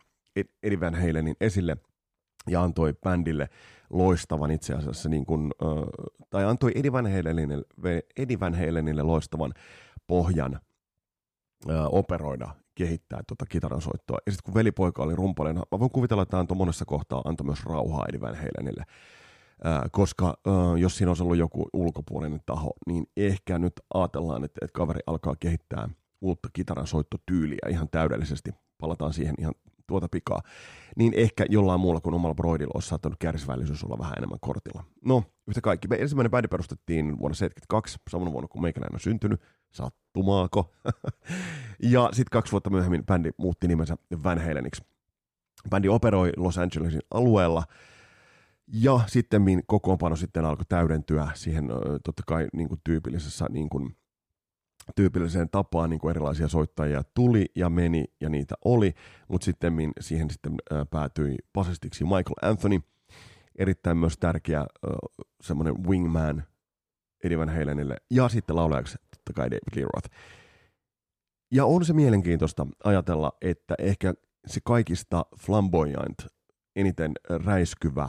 Eddie 0.62 0.80
Van 0.80 0.94
Halenin 0.94 1.36
esille 1.40 1.76
ja 2.48 2.62
antoi 2.62 2.94
bändille 3.02 3.48
loistavan 3.90 4.50
itse 4.50 4.74
asiassa, 4.74 5.08
niin 5.08 5.26
kuin, 5.26 5.52
tai 6.30 6.44
antoi 6.44 6.72
Eddie 6.74 6.92
Van, 6.92 7.04
Van 8.40 8.54
Halenille 8.54 9.02
loistavan 9.02 9.52
pohjan 10.06 10.60
operoida, 11.90 12.48
kehittää 12.74 13.20
tuota 13.28 13.46
kitaransoittoa. 13.46 14.18
Ja 14.26 14.32
sitten 14.32 14.44
kun 14.44 14.54
velipoika 14.54 15.02
oli 15.02 15.14
rumpalina, 15.14 15.62
mä 15.72 15.78
voin 15.78 15.90
kuvitella, 15.90 16.22
että 16.22 16.38
antoi 16.38 16.56
monessa 16.56 16.84
kohtaa 16.84 17.22
antoi 17.24 17.44
myös 17.44 17.64
rauhaa 17.64 18.04
Eddie 18.08 18.20
Van 18.20 18.34
Halenille. 18.34 18.84
koska 19.90 20.38
jos 20.78 20.96
siinä 20.96 21.10
olisi 21.10 21.22
ollut 21.22 21.36
joku 21.36 21.68
ulkopuolinen 21.72 22.40
taho, 22.46 22.72
niin 22.86 23.06
ehkä 23.16 23.58
nyt 23.58 23.72
ajatellaan, 23.94 24.44
että, 24.44 24.66
kaveri 24.72 25.00
alkaa 25.06 25.36
kehittää 25.40 25.88
uutta 26.20 26.48
kitaransoittotyyliä 26.52 27.68
ihan 27.70 27.88
täydellisesti. 27.90 28.50
Palataan 28.78 29.12
siihen 29.12 29.34
ihan 29.38 29.54
tuota 29.86 30.08
pikaa, 30.08 30.40
niin 30.96 31.12
ehkä 31.16 31.44
jollain 31.48 31.80
muulla 31.80 32.00
kuin 32.00 32.14
omalla 32.14 32.34
Broidilla 32.34 32.72
olisi 32.74 32.88
saattanut 32.88 33.18
kärsivällisyys 33.18 33.84
olla 33.84 33.98
vähän 33.98 34.14
enemmän 34.18 34.38
kortilla. 34.40 34.84
No, 35.04 35.22
yhtä 35.46 35.60
kaikki. 35.60 35.88
Me 35.88 35.96
ensimmäinen 35.96 36.30
bändi 36.30 36.48
perustettiin 36.48 37.04
vuonna 37.04 37.36
1972, 37.36 37.98
samana 38.10 38.32
vuonna 38.32 38.48
kuin 38.48 38.62
meikäläinen 38.62 38.96
on 38.96 39.00
syntynyt. 39.00 39.40
Sattumaako? 39.76 40.74
ja 41.92 42.08
sitten 42.12 42.30
kaksi 42.32 42.52
vuotta 42.52 42.70
myöhemmin 42.70 43.06
bändi 43.06 43.30
muutti 43.38 43.68
nimensä 43.68 43.96
Van 44.24 44.38
Haleniksi. 44.38 44.82
Bändi 45.70 45.88
operoi 45.88 46.32
Los 46.36 46.58
Angelesin 46.58 47.00
alueella, 47.10 47.62
ja 48.66 49.00
sitten 49.06 49.42
kokoonpano 49.66 50.16
sitten 50.16 50.44
alkoi 50.44 50.64
täydentyä 50.68 51.28
siihen 51.34 51.68
totta 52.04 52.22
kai 52.26 52.46
niin 52.52 52.68
kuin 52.68 52.80
tyypillisessä 52.84 53.46
niin 53.50 53.68
kuin, 53.68 53.96
tyypilliseen 54.96 55.48
tapaan 55.50 55.90
niin 55.90 56.00
kuin 56.00 56.10
erilaisia 56.10 56.48
soittajia 56.48 57.02
tuli 57.14 57.46
ja 57.54 57.70
meni 57.70 58.04
ja 58.20 58.28
niitä 58.28 58.54
oli, 58.64 58.94
mutta 59.28 59.44
sitten 59.44 59.92
siihen 60.00 60.30
sitten 60.30 60.54
päätyi 60.90 61.36
basistiksi 61.52 62.04
Michael 62.04 62.34
Anthony, 62.50 62.80
erittäin 63.58 63.96
myös 63.96 64.18
tärkeä 64.18 64.66
semmoinen 65.40 65.84
wingman 65.84 66.44
Eddie 67.24 67.38
Van 67.38 67.48
Halenille 67.48 67.96
ja 68.10 68.28
sitten 68.28 68.56
laulajaksi 68.56 68.98
totta 69.26 69.40
kai 69.40 69.50
David 69.50 69.76
Lee 69.76 69.84
Roth. 69.94 70.10
Ja 71.52 71.64
on 71.64 71.84
se 71.84 71.92
mielenkiintoista 71.92 72.66
ajatella, 72.84 73.32
että 73.40 73.74
ehkä 73.78 74.14
se 74.46 74.60
kaikista 74.64 75.26
flamboyant, 75.38 76.26
eniten 76.76 77.12
räiskyvä, 77.44 78.02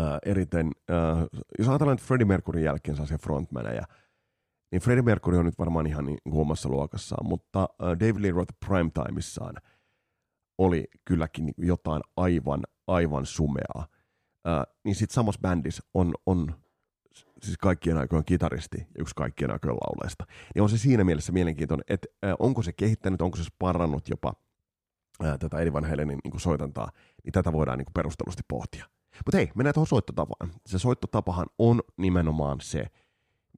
äh, 0.00 0.18
eriten, 0.26 0.70
äh, 0.90 1.26
jos 1.58 1.68
ajatellaan, 1.68 1.94
että 1.94 2.06
Freddie 2.06 2.26
Mercuryn 2.26 2.64
jälkeen 2.64 2.96
saa 2.96 3.18
frontmaneja, 3.18 3.82
niin 4.72 4.82
Freddie 4.82 5.02
Mercury 5.02 5.38
on 5.38 5.44
nyt 5.44 5.58
varmaan 5.58 5.86
ihan 5.86 6.06
niin 6.06 6.18
omassa 6.32 6.68
luokassaan, 6.68 7.28
mutta 7.28 7.68
David 7.80 8.22
Lee 8.22 8.30
Roth 8.30 8.54
primetimeissaan 8.66 9.54
oli 10.58 10.84
kylläkin 11.04 11.54
jotain 11.58 12.02
aivan, 12.16 12.62
aivan 12.86 13.26
sumeaa. 13.26 13.86
Uh, 14.48 14.74
niin 14.84 14.94
sitten 14.94 15.14
samassa 15.14 15.40
bändissä 15.40 15.82
on, 15.94 16.14
on 16.26 16.61
siis 17.42 17.58
kaikkien 17.58 17.96
aikojen 17.96 18.24
kitaristi 18.24 18.78
ja 18.78 18.86
yksi 18.98 19.14
kaikkien 19.14 19.50
aikojen 19.50 19.76
lauleista. 19.76 20.26
Niin 20.54 20.62
on 20.62 20.70
se 20.70 20.78
siinä 20.78 21.04
mielessä 21.04 21.32
mielenkiintoinen, 21.32 21.84
että 21.88 22.08
uh, 22.26 22.46
onko 22.46 22.62
se 22.62 22.72
kehittänyt, 22.72 23.22
onko 23.22 23.36
se 23.36 23.44
parannut 23.58 24.08
jopa 24.08 24.34
uh, 25.20 25.38
tätä 25.38 25.58
Eddie 25.58 25.72
Van 25.72 25.84
Halenin 25.84 26.18
niin 26.24 26.40
soitantaa, 26.40 26.90
niin 27.24 27.32
tätä 27.32 27.52
voidaan 27.52 27.78
niin 27.78 27.94
perustellusti 27.94 28.42
pohtia. 28.48 28.86
Mutta 29.26 29.36
hei, 29.36 29.50
mennään 29.54 29.74
tuohon 29.74 29.86
soittotapaan. 29.86 30.50
Se 30.66 30.78
soittotapahan 30.78 31.46
on 31.58 31.80
nimenomaan 31.96 32.60
se, 32.60 32.86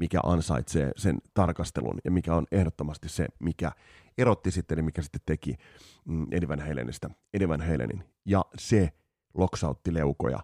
mikä 0.00 0.20
ansaitsee 0.22 0.92
sen 0.96 1.18
tarkastelun 1.34 1.98
ja 2.04 2.10
mikä 2.10 2.34
on 2.34 2.46
ehdottomasti 2.52 3.08
se, 3.08 3.26
mikä 3.38 3.72
erotti 4.18 4.50
sitten 4.50 4.84
mikä 4.84 5.02
sitten 5.02 5.20
teki 5.26 5.54
mm, 6.04 6.26
Eddie 6.30 6.48
Van 6.48 6.60
Halenista, 6.60 7.10
Eddie 7.34 7.48
Van 7.48 7.60
Halenin. 7.60 8.04
Ja 8.24 8.44
se 8.58 8.92
loksautti 9.34 9.94
leukoja 9.94 10.40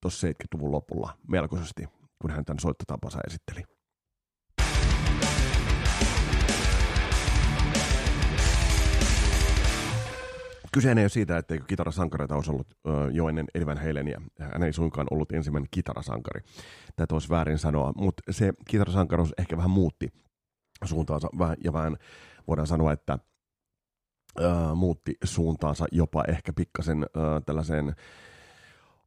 tuossa 0.00 0.28
70-luvun 0.28 0.72
lopulla 0.72 1.18
melkoisesti, 1.28 1.84
kun 2.18 2.30
hän 2.30 2.44
tämän 2.44 2.58
soittotapansa 2.58 3.18
esitteli. 3.26 3.62
Kyse 10.72 10.88
ei 10.92 11.02
ole 11.02 11.08
siitä, 11.08 11.38
etteikö 11.38 11.64
kitarasankareita 11.66 12.34
olisi 12.34 12.50
ollut 12.50 12.66
jo 13.12 13.28
ennen 13.28 13.46
Van 13.66 13.78
Halenia. 13.78 14.20
Hän 14.40 14.62
ei 14.62 14.72
suinkaan 14.72 15.06
ollut 15.10 15.32
ensimmäinen 15.32 15.68
kitarasankari. 15.70 16.40
Tätä 16.96 17.14
olisi 17.14 17.28
väärin 17.28 17.58
sanoa, 17.58 17.92
mutta 17.96 18.22
se 18.30 18.52
kitarasankaruus 18.68 19.34
ehkä 19.38 19.56
vähän 19.56 19.70
muutti 19.70 20.08
suuntaansa 20.84 21.28
vähän, 21.38 21.56
ja 21.64 21.72
vähän 21.72 21.96
voidaan 22.48 22.66
sanoa, 22.66 22.92
että 22.92 23.18
muutti 24.74 25.14
suuntaansa 25.24 25.86
jopa 25.92 26.24
ehkä 26.28 26.52
pikkasen 26.52 27.02
äh, 27.02 27.42
tällaiseen 27.46 27.94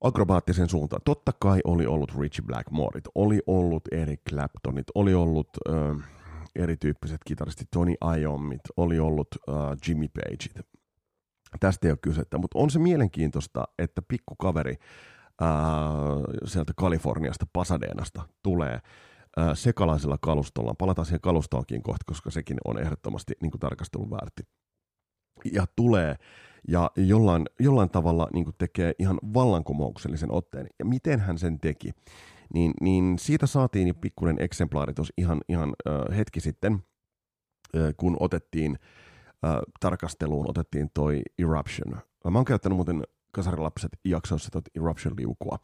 akrobaattisen 0.01 0.69
suuntaan. 0.69 1.01
Totta 1.05 1.31
kai 1.39 1.59
oli 1.63 1.85
ollut 1.85 2.19
Richie 2.19 2.45
Blackmoret, 2.45 3.03
oli 3.15 3.39
ollut 3.47 3.83
Eric 3.91 4.19
Claptonit, 4.29 4.87
oli 4.95 5.13
ollut 5.13 5.49
äh, 5.69 6.09
erityyppiset 6.55 7.21
kitaristit, 7.25 7.67
Tony 7.71 7.93
Iomit, 8.19 8.61
oli 8.77 8.99
ollut 8.99 9.27
äh, 9.49 9.55
Jimmy 9.87 10.07
Pageit, 10.07 10.67
Tästä 11.59 11.87
ei 11.87 11.91
ole 11.91 11.97
kysettä, 12.01 12.37
mutta 12.37 12.59
on 12.59 12.69
se 12.69 12.79
mielenkiintoista, 12.79 13.63
että 13.79 14.01
pikkukaveri 14.07 14.75
ää, 15.41 15.49
sieltä 16.45 16.73
Kaliforniasta, 16.75 17.45
Pasadenasta 17.53 18.21
tulee 18.43 18.79
ää, 19.37 19.55
sekalaisella 19.55 20.17
kalustolla. 20.21 20.73
Palataan 20.77 21.05
siihen 21.05 21.21
kalustoonkin 21.21 21.83
kohta, 21.83 22.03
koska 22.05 22.31
sekin 22.31 22.57
on 22.65 22.79
ehdottomasti 22.79 23.33
niin 23.41 23.51
tarkastelun 23.59 24.11
väärti. 24.11 24.43
Ja 25.53 25.65
tulee 25.75 26.15
ja 26.67 26.91
jollain, 26.95 27.45
jollain 27.59 27.89
tavalla 27.89 28.27
niin 28.33 28.43
kuin 28.43 28.55
tekee 28.57 28.93
ihan 28.99 29.19
vallankumouksellisen 29.33 30.31
otteen. 30.31 30.67
Ja 30.79 30.85
miten 30.85 31.19
hän 31.19 31.37
sen 31.37 31.59
teki, 31.59 31.91
niin, 32.53 32.73
niin 32.81 33.19
siitä 33.19 33.47
saatiin 33.47 33.87
jo 33.87 33.93
pikkuinen 33.93 34.41
eksemplaari 34.41 34.93
tuossa 34.93 35.13
ihan, 35.17 35.41
ihan 35.49 35.73
äh, 35.87 36.17
hetki 36.17 36.39
sitten, 36.39 36.73
äh, 37.75 37.93
kun 37.97 38.17
otettiin– 38.19 38.77
äh, 39.45 39.61
tarkasteluun 39.79 40.49
otettiin 40.49 40.89
toi 40.93 41.21
Eruption. 41.39 42.01
Mä 42.29 42.37
oon 42.37 42.45
käyttänyt 42.45 42.75
muuten 42.75 43.03
kasarilapset 43.31 43.91
jaksoissa 44.05 44.51
tot 44.51 44.65
Eruption-liukua. 44.75 45.57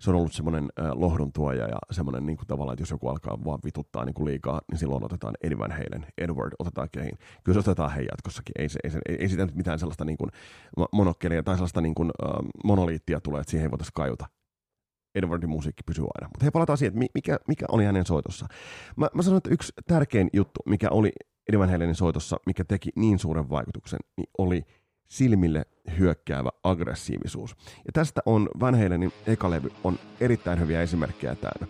Se 0.00 0.10
on 0.10 0.16
ollut 0.16 0.32
semmoinen 0.32 0.68
lohdun 0.94 1.32
tuoja 1.32 1.68
ja 1.68 1.78
semmoinen 1.90 2.26
niin 2.26 2.36
kuin 2.36 2.46
tavallaan, 2.46 2.74
että 2.74 2.82
jos 2.82 2.90
joku 2.90 3.08
alkaa 3.08 3.44
vaan 3.44 3.58
vituttaa 3.64 4.04
niin 4.04 4.14
kuin 4.14 4.26
liikaa, 4.26 4.60
niin 4.70 4.78
silloin 4.78 5.04
otetaan 5.04 5.34
Eddie 5.42 5.58
Halen, 5.58 6.06
Edward 6.18 6.52
otetaan 6.58 6.88
kehiin. 6.92 7.18
Kyllä 7.44 7.54
se 7.54 7.70
otetaan 7.70 7.92
hei 7.92 8.06
jatkossakin. 8.10 8.52
Ei, 8.58 8.68
se, 8.68 8.78
ei, 8.84 8.90
se, 8.90 8.98
ei, 9.08 9.16
ei 9.20 9.28
sitä 9.28 9.46
nyt 9.46 9.54
mitään 9.54 9.78
sellaista 9.78 10.04
niin 10.04 10.18
kuin 10.18 10.30
monokkelia 10.92 11.42
tai 11.42 11.54
sellaista 11.54 11.80
niin 11.80 11.94
kuin, 11.94 12.10
äh, 12.24 12.30
monoliittia 12.64 13.20
tule, 13.20 13.40
että 13.40 13.50
siihen 13.50 13.64
ei 13.64 13.70
voitaisiin 13.70 13.94
kajuta. 13.94 14.26
Edwardin 15.14 15.50
musiikki 15.50 15.82
pysyy 15.86 16.04
aina. 16.04 16.28
Mutta 16.28 16.44
hei, 16.44 16.50
palataan 16.50 16.78
siihen, 16.78 17.02
että 17.02 17.10
mikä, 17.14 17.38
mikä 17.48 17.66
oli 17.72 17.84
hänen 17.84 18.06
soitossa. 18.06 18.46
Mä, 18.96 19.08
mä 19.14 19.22
sanon, 19.22 19.36
että 19.36 19.50
yksi 19.50 19.72
tärkein 19.86 20.30
juttu, 20.32 20.60
mikä 20.66 20.88
oli 20.90 21.12
Eddie 21.48 21.58
Van 21.58 21.70
Halenin 21.70 21.94
soitossa, 21.94 22.36
mikä 22.46 22.64
teki 22.64 22.90
niin 22.96 23.18
suuren 23.18 23.50
vaikutuksen, 23.50 24.00
niin 24.16 24.30
oli 24.38 24.62
silmille 25.08 25.64
hyökkäävä 25.98 26.50
aggressiivisuus. 26.62 27.56
Ja 27.76 27.92
tästä 27.92 28.20
on 28.26 28.48
Van 28.60 28.82
Halenin 28.82 29.12
eka 29.26 29.50
levy 29.50 29.70
on 29.84 29.98
erittäin 30.20 30.60
hyviä 30.60 30.82
esimerkkejä 30.82 31.34
täynnä. 31.34 31.66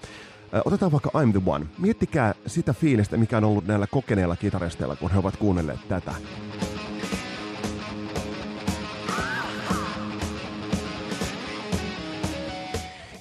Otetaan 0.65 0.93
vaikka 0.93 1.11
I'm 1.11 1.33
the 1.33 1.51
One. 1.51 1.67
Miettikää 1.79 2.35
sitä 2.47 2.73
fiilistä, 2.73 3.17
mikä 3.17 3.37
on 3.37 3.45
ollut 3.45 3.67
näillä 3.67 3.87
kokeneilla 3.87 4.37
kitaristeilla, 4.37 4.97
kun 4.97 5.11
he 5.11 5.19
ovat 5.19 5.37
kuunnelleet 5.37 5.89
tätä. 5.89 6.15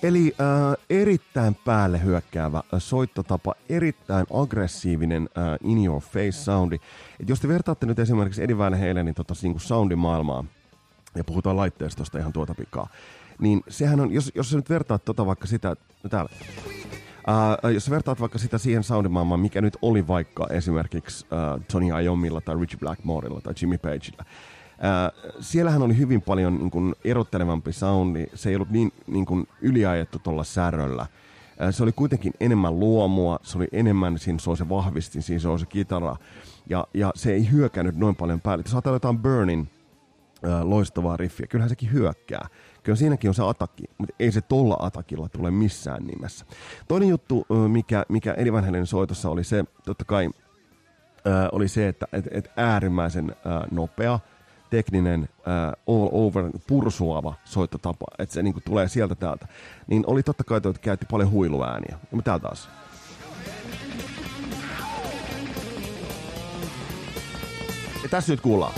Eli 0.03 0.35
äh, 0.41 0.85
erittäin 0.89 1.55
päälle 1.55 2.03
hyökkäävä 2.03 2.57
äh, 2.57 2.63
soittotapa, 2.77 3.53
erittäin 3.69 4.25
aggressiivinen 4.33 5.29
äh, 5.37 5.57
in 5.63 5.85
your 5.85 6.01
face 6.01 6.31
soundi. 6.31 6.75
Et 7.19 7.29
jos 7.29 7.39
te 7.39 7.47
vertaatte 7.47 7.85
nyt 7.85 7.99
esimerkiksi 7.99 8.43
Eddie 8.43 8.57
Van 8.57 8.79
Halenin 8.79 9.15
tota, 9.15 9.33
niin 9.41 9.59
soundimaailmaa, 9.59 10.43
ja 11.15 11.23
puhutaan 11.23 11.57
laitteistosta 11.57 12.17
ihan 12.17 12.33
tuota 12.33 12.53
pikaa, 12.53 12.89
niin 13.39 13.61
sehän 13.67 13.99
on, 13.99 14.11
jos, 14.11 14.31
jos 14.35 14.49
sä 14.49 14.57
nyt 14.57 14.69
vertaat 14.69 15.05
tota 15.05 15.25
vaikka 15.25 15.47
sitä, 15.47 15.75
no 16.03 16.09
täällä, 16.09 16.29
Uh, 17.63 17.69
jos 17.69 17.89
vertaat 17.89 18.19
vaikka 18.19 18.37
sitä 18.37 18.57
siihen 18.57 18.83
soundimaailmaan, 18.83 19.39
mikä 19.39 19.61
nyt 19.61 19.77
oli 19.81 20.07
vaikka 20.07 20.47
esimerkiksi 20.49 21.25
uh, 21.25 21.63
Tony 21.71 22.03
Iomilla 22.03 22.41
tai 22.41 22.55
Richie 22.55 22.79
Blackmorella 22.79 23.41
tai 23.41 23.53
Jimmy 23.61 23.77
Pageilla, 23.77 24.25
uh, 24.77 25.33
siellähän 25.39 25.81
oli 25.81 25.97
hyvin 25.97 26.21
paljon 26.21 26.57
niin 26.57 26.71
kuin, 26.71 26.95
erottelevampi 27.03 27.73
soundi. 27.73 28.25
Se 28.33 28.49
ei 28.49 28.55
ollut 28.55 28.69
niin, 28.69 28.91
niin 29.07 29.25
kuin, 29.25 29.47
yliajettu 29.61 30.19
tuolla 30.19 30.43
säröllä. 30.43 31.01
Uh, 31.01 31.73
se 31.73 31.83
oli 31.83 31.91
kuitenkin 31.91 32.33
enemmän 32.39 32.79
luomua, 32.79 33.39
se 33.43 33.57
oli 33.57 33.67
enemmän, 33.71 34.19
siinä 34.19 34.39
se 34.39 34.49
oli 34.49 34.57
se 34.57 34.69
vahvistin, 34.69 35.21
siinä 35.21 35.39
se 35.39 35.47
oli 35.47 35.59
se 35.59 35.65
kitara. 35.65 36.15
Ja, 36.69 36.87
ja 36.93 37.11
se 37.15 37.33
ei 37.33 37.51
hyökännyt 37.51 37.95
noin 37.95 38.15
paljon 38.15 38.41
päälle. 38.41 38.63
Jos 38.65 38.73
ajatellaan 38.73 38.95
jotain 38.95 39.19
Burnin 39.19 39.59
uh, 39.59 40.69
loistavaa 40.69 41.17
riffiä, 41.17 41.47
kyllähän 41.47 41.69
sekin 41.69 41.91
hyökkää. 41.91 42.47
Kyllä 42.83 42.95
siinäkin 42.95 43.29
on 43.29 43.33
se 43.33 43.43
atakki, 43.43 43.83
mutta 43.97 44.15
ei 44.19 44.31
se 44.31 44.41
tolla 44.41 44.77
atakilla 44.79 45.29
tule 45.29 45.51
missään 45.51 46.03
nimessä. 46.03 46.45
Toinen 46.87 47.09
juttu, 47.09 47.45
mikä, 47.67 48.05
mikä 48.09 48.33
Eddie 48.33 48.53
Van 48.53 48.65
Halen 48.65 48.87
soitossa 48.87 49.29
oli 49.29 49.43
se, 49.43 49.65
totta 49.85 50.05
kai, 50.05 50.29
ää, 51.25 51.49
oli 51.51 51.67
se, 51.67 51.87
että 51.87 52.07
et, 52.13 52.25
et 52.31 52.51
äärimmäisen 52.57 53.35
ää, 53.45 53.67
nopea, 53.71 54.19
tekninen, 54.69 55.29
ää, 55.45 55.67
all 55.67 56.09
over, 56.11 56.45
pursuava 56.67 57.33
soittotapa, 57.45 58.05
että 58.19 58.33
se 58.33 58.43
niinku 58.43 58.61
tulee 58.65 58.87
sieltä 58.87 59.15
täältä, 59.15 59.47
niin 59.87 60.03
oli 60.07 60.23
totta 60.23 60.43
kai, 60.43 60.57
että 60.57 60.73
käytti 60.81 61.05
paljon 61.11 61.31
huiluääniä. 61.31 61.97
Ja 62.15 62.21
täällä 62.21 62.39
taas. 62.39 62.69
Ja 68.03 68.09
tässä 68.09 68.33
nyt 68.33 68.41
kuullaan. 68.41 68.73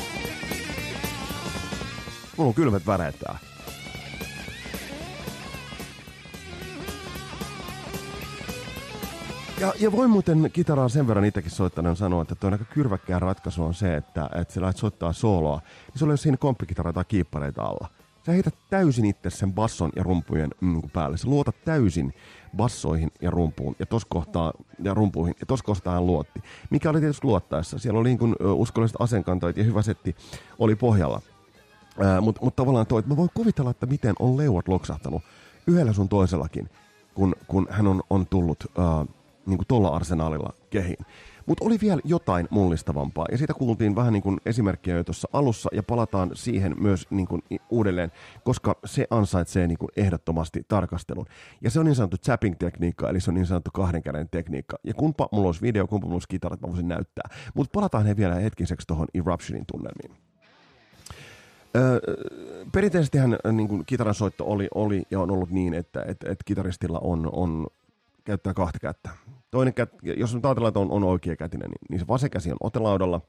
Mulla 2.38 2.48
on 2.48 2.54
kylmät 2.54 2.88
väreet 2.88 3.20
täällä. 3.20 3.49
Ja, 9.60 9.74
ja 9.80 9.92
voi 9.92 10.08
muuten 10.08 10.50
kitaraa 10.54 10.90
sen 10.90 11.08
verran 11.08 11.26
itsekin 11.26 11.52
soittaneen 11.52 11.96
sanoa, 11.96 12.22
että 12.22 12.36
tuo 12.36 12.52
aika 12.52 12.66
kyrväkkää 12.66 13.20
ratkaisu 13.20 13.64
on 13.64 13.74
se, 13.74 13.96
että, 13.96 14.30
että 14.42 14.54
sä 14.54 14.62
lähdet 14.62 14.78
soittaa 14.78 15.14
sooloa, 15.14 15.62
niin 15.88 16.00
sulla 16.00 16.12
ei 16.12 16.14
ole 16.14 16.18
siinä 16.18 16.38
komppikitara 16.38 16.94
tai 16.94 17.06
kiippareita 17.08 17.64
alla. 17.64 17.88
Sä 18.26 18.32
heität 18.32 18.56
täysin 18.70 19.06
itse 19.06 19.30
sen 19.30 19.54
basson 19.54 19.92
ja 19.96 20.04
rumpujen 20.04 20.50
mm, 20.62 20.82
päälle. 20.94 21.18
Sä 21.18 21.28
luotat 21.28 21.56
täysin 21.66 22.14
bassoihin 22.58 23.12
ja 23.22 23.32
rumpuun 23.32 23.76
ja 23.80 23.86
tos 23.86 24.06
kohtaa, 24.06 24.54
ja 24.84 24.94
rumpuihin, 24.94 25.36
ja 25.40 25.46
tos 25.46 25.64
kohtaa 25.64 25.94
hän 25.94 26.08
luotti. 26.08 26.44
Mikä 26.70 26.90
oli 26.90 27.00
tietysti 27.00 27.28
luottaessa. 27.28 27.80
Siellä 27.80 28.00
oli 28.00 28.10
niin 28.10 28.20
kuin, 28.20 28.36
uskolliset 28.42 28.98
asenkantoit 29.00 29.58
ja 29.58 29.64
hyvä 29.64 29.82
setti 29.82 30.16
oli 30.60 30.76
pohjalla. 30.76 31.22
Mutta 32.22 32.42
mut 32.44 32.56
tavallaan 32.56 32.88
toi, 32.88 33.00
että 33.00 33.10
mä 33.10 33.18
voin 33.18 33.30
kuvitella, 33.34 33.72
että 33.72 33.86
miten 33.86 34.16
on 34.20 34.38
leuat 34.38 34.68
loksahtanut 34.68 35.24
yhdellä 35.68 35.94
sun 35.94 36.10
toisellakin, 36.10 36.70
kun, 37.14 37.36
kun 37.48 37.68
hän 37.70 37.88
on, 37.88 38.04
on 38.10 38.28
tullut 38.28 38.64
uh, 38.64 39.19
niin 39.50 39.60
tuolla 39.68 39.90
arsenaalilla 39.90 40.54
kehiin. 40.70 41.06
Mutta 41.46 41.66
oli 41.66 41.78
vielä 41.82 42.02
jotain 42.06 42.48
mullistavampaa, 42.50 43.26
ja 43.32 43.38
siitä 43.38 43.54
kuultiin 43.54 43.96
vähän 43.96 44.14
niin 44.14 44.24
kuin 44.24 44.38
esimerkkiä 44.46 44.96
jo 44.96 45.04
tuossa 45.04 45.28
alussa, 45.34 45.70
ja 45.74 45.84
palataan 45.84 46.32
siihen 46.34 46.76
myös 46.80 47.08
niin 47.10 47.28
kuin 47.28 47.42
uudelleen, 47.70 48.12
koska 48.44 48.80
se 48.86 49.08
ansaitsee 49.10 49.68
niin 49.68 49.78
kuin 49.78 49.90
ehdottomasti 49.98 50.66
tarkastelun. 50.68 51.26
Ja 51.62 51.70
se 51.70 51.80
on 51.80 51.86
niin 51.86 51.96
sanottu 51.96 52.18
tapping-tekniikka, 52.18 53.10
eli 53.10 53.20
se 53.20 53.32
on 53.32 53.36
niin 53.36 53.46
sanottu 53.46 53.72
kahden 53.74 54.04
käden 54.04 54.30
tekniikka. 54.30 54.78
Ja 54.84 54.94
kumpa 54.94 55.30
mulla 55.32 55.48
olisi 55.48 55.62
video, 55.62 55.88
kumpa 55.88 56.06
mulla 56.06 56.16
olisi 56.16 56.28
kitarat, 56.28 56.62
mä 56.62 56.68
voisin 56.68 56.88
näyttää. 56.88 57.30
Mutta 57.54 57.72
palataan 57.74 58.06
he 58.06 58.18
vielä 58.18 58.36
hetkiseksi 58.36 58.88
tuohon 58.88 59.08
Eruptionin 59.14 59.66
tunnelmiin. 59.72 60.22
Öö, 61.76 62.00
perinteisestihän 62.72 63.38
niin 63.52 63.68
kuin 63.68 63.86
kitaran 63.86 64.16
soitto 64.16 64.46
oli, 64.46 64.68
oli 64.76 65.04
ja 65.12 65.20
on 65.20 65.32
ollut 65.32 65.50
niin, 65.50 65.74
että 65.74 66.04
et, 66.08 66.24
et 66.24 66.40
kitaristilla 66.46 67.00
on, 67.00 67.30
on 67.32 67.68
käyttää 68.24 68.54
kahta 68.54 68.80
kättä. 68.80 69.10
Toinen 69.52 69.74
kät, 69.74 69.90
jos 70.04 70.36
nyt 70.36 70.46
ajatellaan, 70.46 70.70
että 70.70 70.80
on, 70.80 70.92
on 70.92 71.04
oikea 71.04 71.36
kätinen, 71.36 71.70
niin, 71.70 71.80
niin 71.90 72.00
se 72.00 72.08
vasen 72.08 72.30
käsi 72.30 72.52
on 72.52 72.58
otelaudalla, 72.62 73.22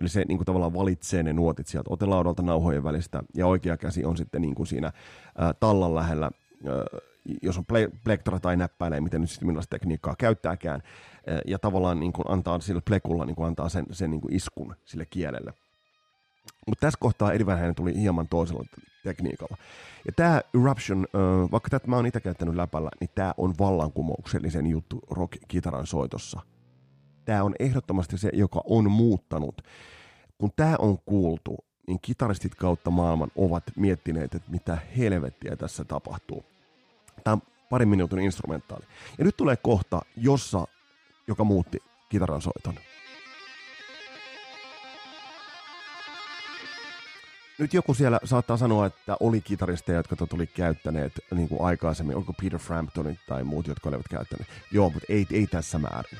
eli 0.00 0.08
se 0.08 0.24
niin 0.28 0.38
kuin 0.38 0.46
tavallaan 0.46 0.74
valitsee 0.74 1.22
ne 1.22 1.32
nuotit 1.32 1.66
sieltä 1.66 1.90
otelaudalta 1.92 2.42
nauhojen 2.42 2.84
välistä, 2.84 3.22
ja 3.34 3.46
oikea 3.46 3.76
käsi 3.76 4.04
on 4.04 4.16
sitten 4.16 4.42
niin 4.42 4.54
kuin 4.54 4.66
siinä 4.66 4.92
ää, 5.38 5.54
tallan 5.54 5.94
lähellä, 5.94 6.30
ää, 6.66 7.00
jos 7.42 7.58
on 7.58 7.64
ple, 7.64 7.88
plektora 8.04 8.40
tai 8.40 8.56
näppäilee, 8.56 9.00
miten 9.00 9.20
nyt 9.20 9.30
sitten 9.30 9.46
millaista 9.46 9.70
tekniikkaa 9.70 10.14
käyttääkään, 10.18 10.82
ää, 11.26 11.40
ja 11.46 11.58
tavallaan 11.58 12.00
niin 12.00 12.12
kuin 12.12 12.24
antaa 12.28 12.60
sille 12.60 12.82
plekulla 12.84 13.24
niin 13.24 13.36
kuin 13.36 13.46
antaa 13.46 13.68
sen, 13.68 13.86
sen 13.90 14.10
niin 14.10 14.20
kuin 14.20 14.34
iskun 14.34 14.74
sille 14.84 15.06
kielelle. 15.06 15.54
Mutta 16.66 16.86
tässä 16.86 16.98
kohtaa 17.00 17.32
Eddie 17.32 17.46
Van 17.46 17.74
tuli 17.74 18.00
hieman 18.00 18.28
toisella 18.28 18.64
tekniikalla. 19.04 19.56
Ja 20.06 20.12
tämä 20.12 20.40
Eruption, 20.54 21.06
vaikka 21.52 21.70
tätä 21.70 21.88
mä 21.88 21.96
oon 21.96 22.06
itse 22.06 22.20
käyttänyt 22.20 22.54
läpällä, 22.54 22.90
niin 23.00 23.10
tämä 23.14 23.34
on 23.36 23.54
vallankumouksellisen 23.58 24.66
juttu 24.66 25.00
rock-kitaran 25.10 25.86
soitossa. 25.86 26.40
Tämä 27.24 27.42
on 27.42 27.54
ehdottomasti 27.58 28.18
se, 28.18 28.30
joka 28.32 28.60
on 28.64 28.90
muuttanut. 28.90 29.62
Kun 30.38 30.50
tämä 30.56 30.76
on 30.78 30.98
kuultu, 31.06 31.56
niin 31.86 31.98
kitaristit 32.02 32.54
kautta 32.54 32.90
maailman 32.90 33.30
ovat 33.36 33.64
miettineet, 33.76 34.34
että 34.34 34.50
mitä 34.50 34.78
helvettiä 34.96 35.56
tässä 35.56 35.84
tapahtuu. 35.84 36.44
Tämä 37.24 37.34
on 37.34 37.42
parin 37.70 37.88
minuutin 37.88 38.18
instrumentaali. 38.18 38.84
Ja 39.18 39.24
nyt 39.24 39.36
tulee 39.36 39.56
kohta, 39.56 40.02
jossa, 40.16 40.66
joka 41.26 41.44
muutti 41.44 41.78
kitaran 42.08 42.42
soiton. 42.42 42.74
Nyt 47.58 47.74
joku 47.74 47.94
siellä 47.94 48.20
saattaa 48.24 48.56
sanoa, 48.56 48.86
että 48.86 49.16
oli 49.20 49.40
kitaristeja, 49.40 49.98
jotka 49.98 50.16
tota 50.16 50.30
tuli 50.30 50.46
käyttäneet 50.46 51.12
niin 51.34 51.48
kuin 51.48 51.60
aikaisemmin. 51.60 52.16
Onko 52.16 52.32
Peter 52.32 52.58
Framptonit 52.58 53.18
tai 53.28 53.44
muut, 53.44 53.66
jotka 53.66 53.88
olivat 53.88 54.08
käyttäneet? 54.10 54.48
Joo, 54.72 54.90
mutta 54.90 55.06
ei, 55.08 55.26
ei 55.32 55.46
tässä 55.46 55.78
määrin. 55.78 56.18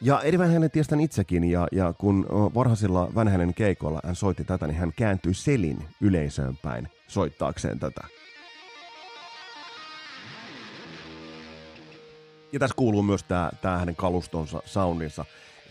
Ja 0.00 0.20
Eddie 0.20 0.38
Van 0.38 0.52
Halen 0.52 0.70
tiestän 0.70 1.00
itsekin, 1.00 1.44
ja, 1.44 1.68
ja 1.72 1.92
kun 1.92 2.26
varhaisilla 2.54 3.14
Van 3.14 3.28
Halen 3.28 3.54
keikoilla 3.54 4.00
hän 4.04 4.16
soitti 4.16 4.44
tätä, 4.44 4.66
niin 4.66 4.78
hän 4.78 4.92
kääntyi 4.96 5.34
selin 5.34 5.84
yleisöön 6.00 6.56
päin 6.62 6.88
soittaakseen 7.08 7.78
tätä. 7.78 8.00
Ja 12.52 12.58
tässä 12.58 12.76
kuuluu 12.76 13.02
myös 13.02 13.24
tämä 13.62 13.78
hänen 13.78 13.96
kalustonsa, 13.96 14.62
soundinsa 14.64 15.24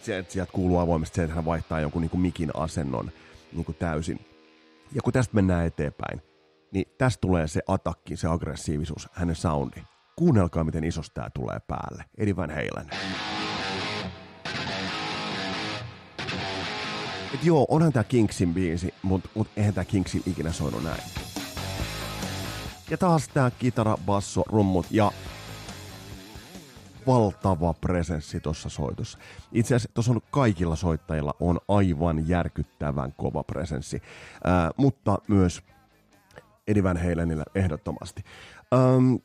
sieltä 0.05 0.51
kuuluu 0.51 0.77
avoimesti 0.77 1.15
se, 1.15 1.23
että 1.23 1.35
hän 1.35 1.45
vaihtaa 1.45 1.79
jonkun 1.79 2.01
niin 2.01 2.09
kuin 2.09 2.21
mikin 2.21 2.51
asennon 2.53 3.11
niin 3.53 3.65
kuin 3.65 3.75
täysin. 3.79 4.19
Ja 4.93 5.01
kun 5.01 5.13
tästä 5.13 5.35
mennään 5.35 5.65
eteenpäin, 5.65 6.21
niin 6.71 6.85
tästä 6.97 7.21
tulee 7.21 7.47
se 7.47 7.61
atakki, 7.67 8.17
se 8.17 8.27
aggressiivisuus, 8.27 9.09
hänen 9.13 9.35
soundi. 9.35 9.83
Kuunnelkaa, 10.15 10.63
miten 10.63 10.83
isos 10.83 11.09
tää 11.09 11.29
tulee 11.33 11.59
päälle. 11.67 12.05
Eddie 12.17 12.35
Van 12.35 12.49
Halen. 12.49 12.89
Et 17.33 17.43
joo, 17.43 17.65
onhan 17.69 17.93
tää 17.93 18.03
Kingsin 18.03 18.53
biisi, 18.53 18.93
mutta 19.01 19.29
mut 19.35 19.47
eihän 19.57 19.73
tää 19.73 19.85
Kingsin 19.85 20.23
ikinä 20.25 20.51
soinut 20.51 20.83
näin. 20.83 21.01
Ja 22.89 22.97
taas 22.97 23.27
tää 23.27 23.51
kitara, 23.51 23.97
basso, 24.05 24.43
rummut 24.47 24.85
ja 24.91 25.11
valtava 27.07 27.73
presenssi 27.73 28.39
tuossa 28.39 28.69
soitossa. 28.69 29.17
Itse 29.51 29.75
asiassa 29.75 29.91
tuossa 29.93 30.11
on 30.11 30.21
kaikilla 30.31 30.75
soittajilla 30.75 31.33
on 31.39 31.59
aivan 31.67 32.27
järkyttävän 32.27 33.13
kova 33.17 33.43
presenssi, 33.43 34.01
ää, 34.43 34.71
mutta 34.77 35.17
myös 35.27 35.61
Eddie 36.67 36.83
Van 36.83 36.97
Halenillä 36.97 37.43
ehdottomasti. 37.55 38.23
Ähm, 38.73 39.15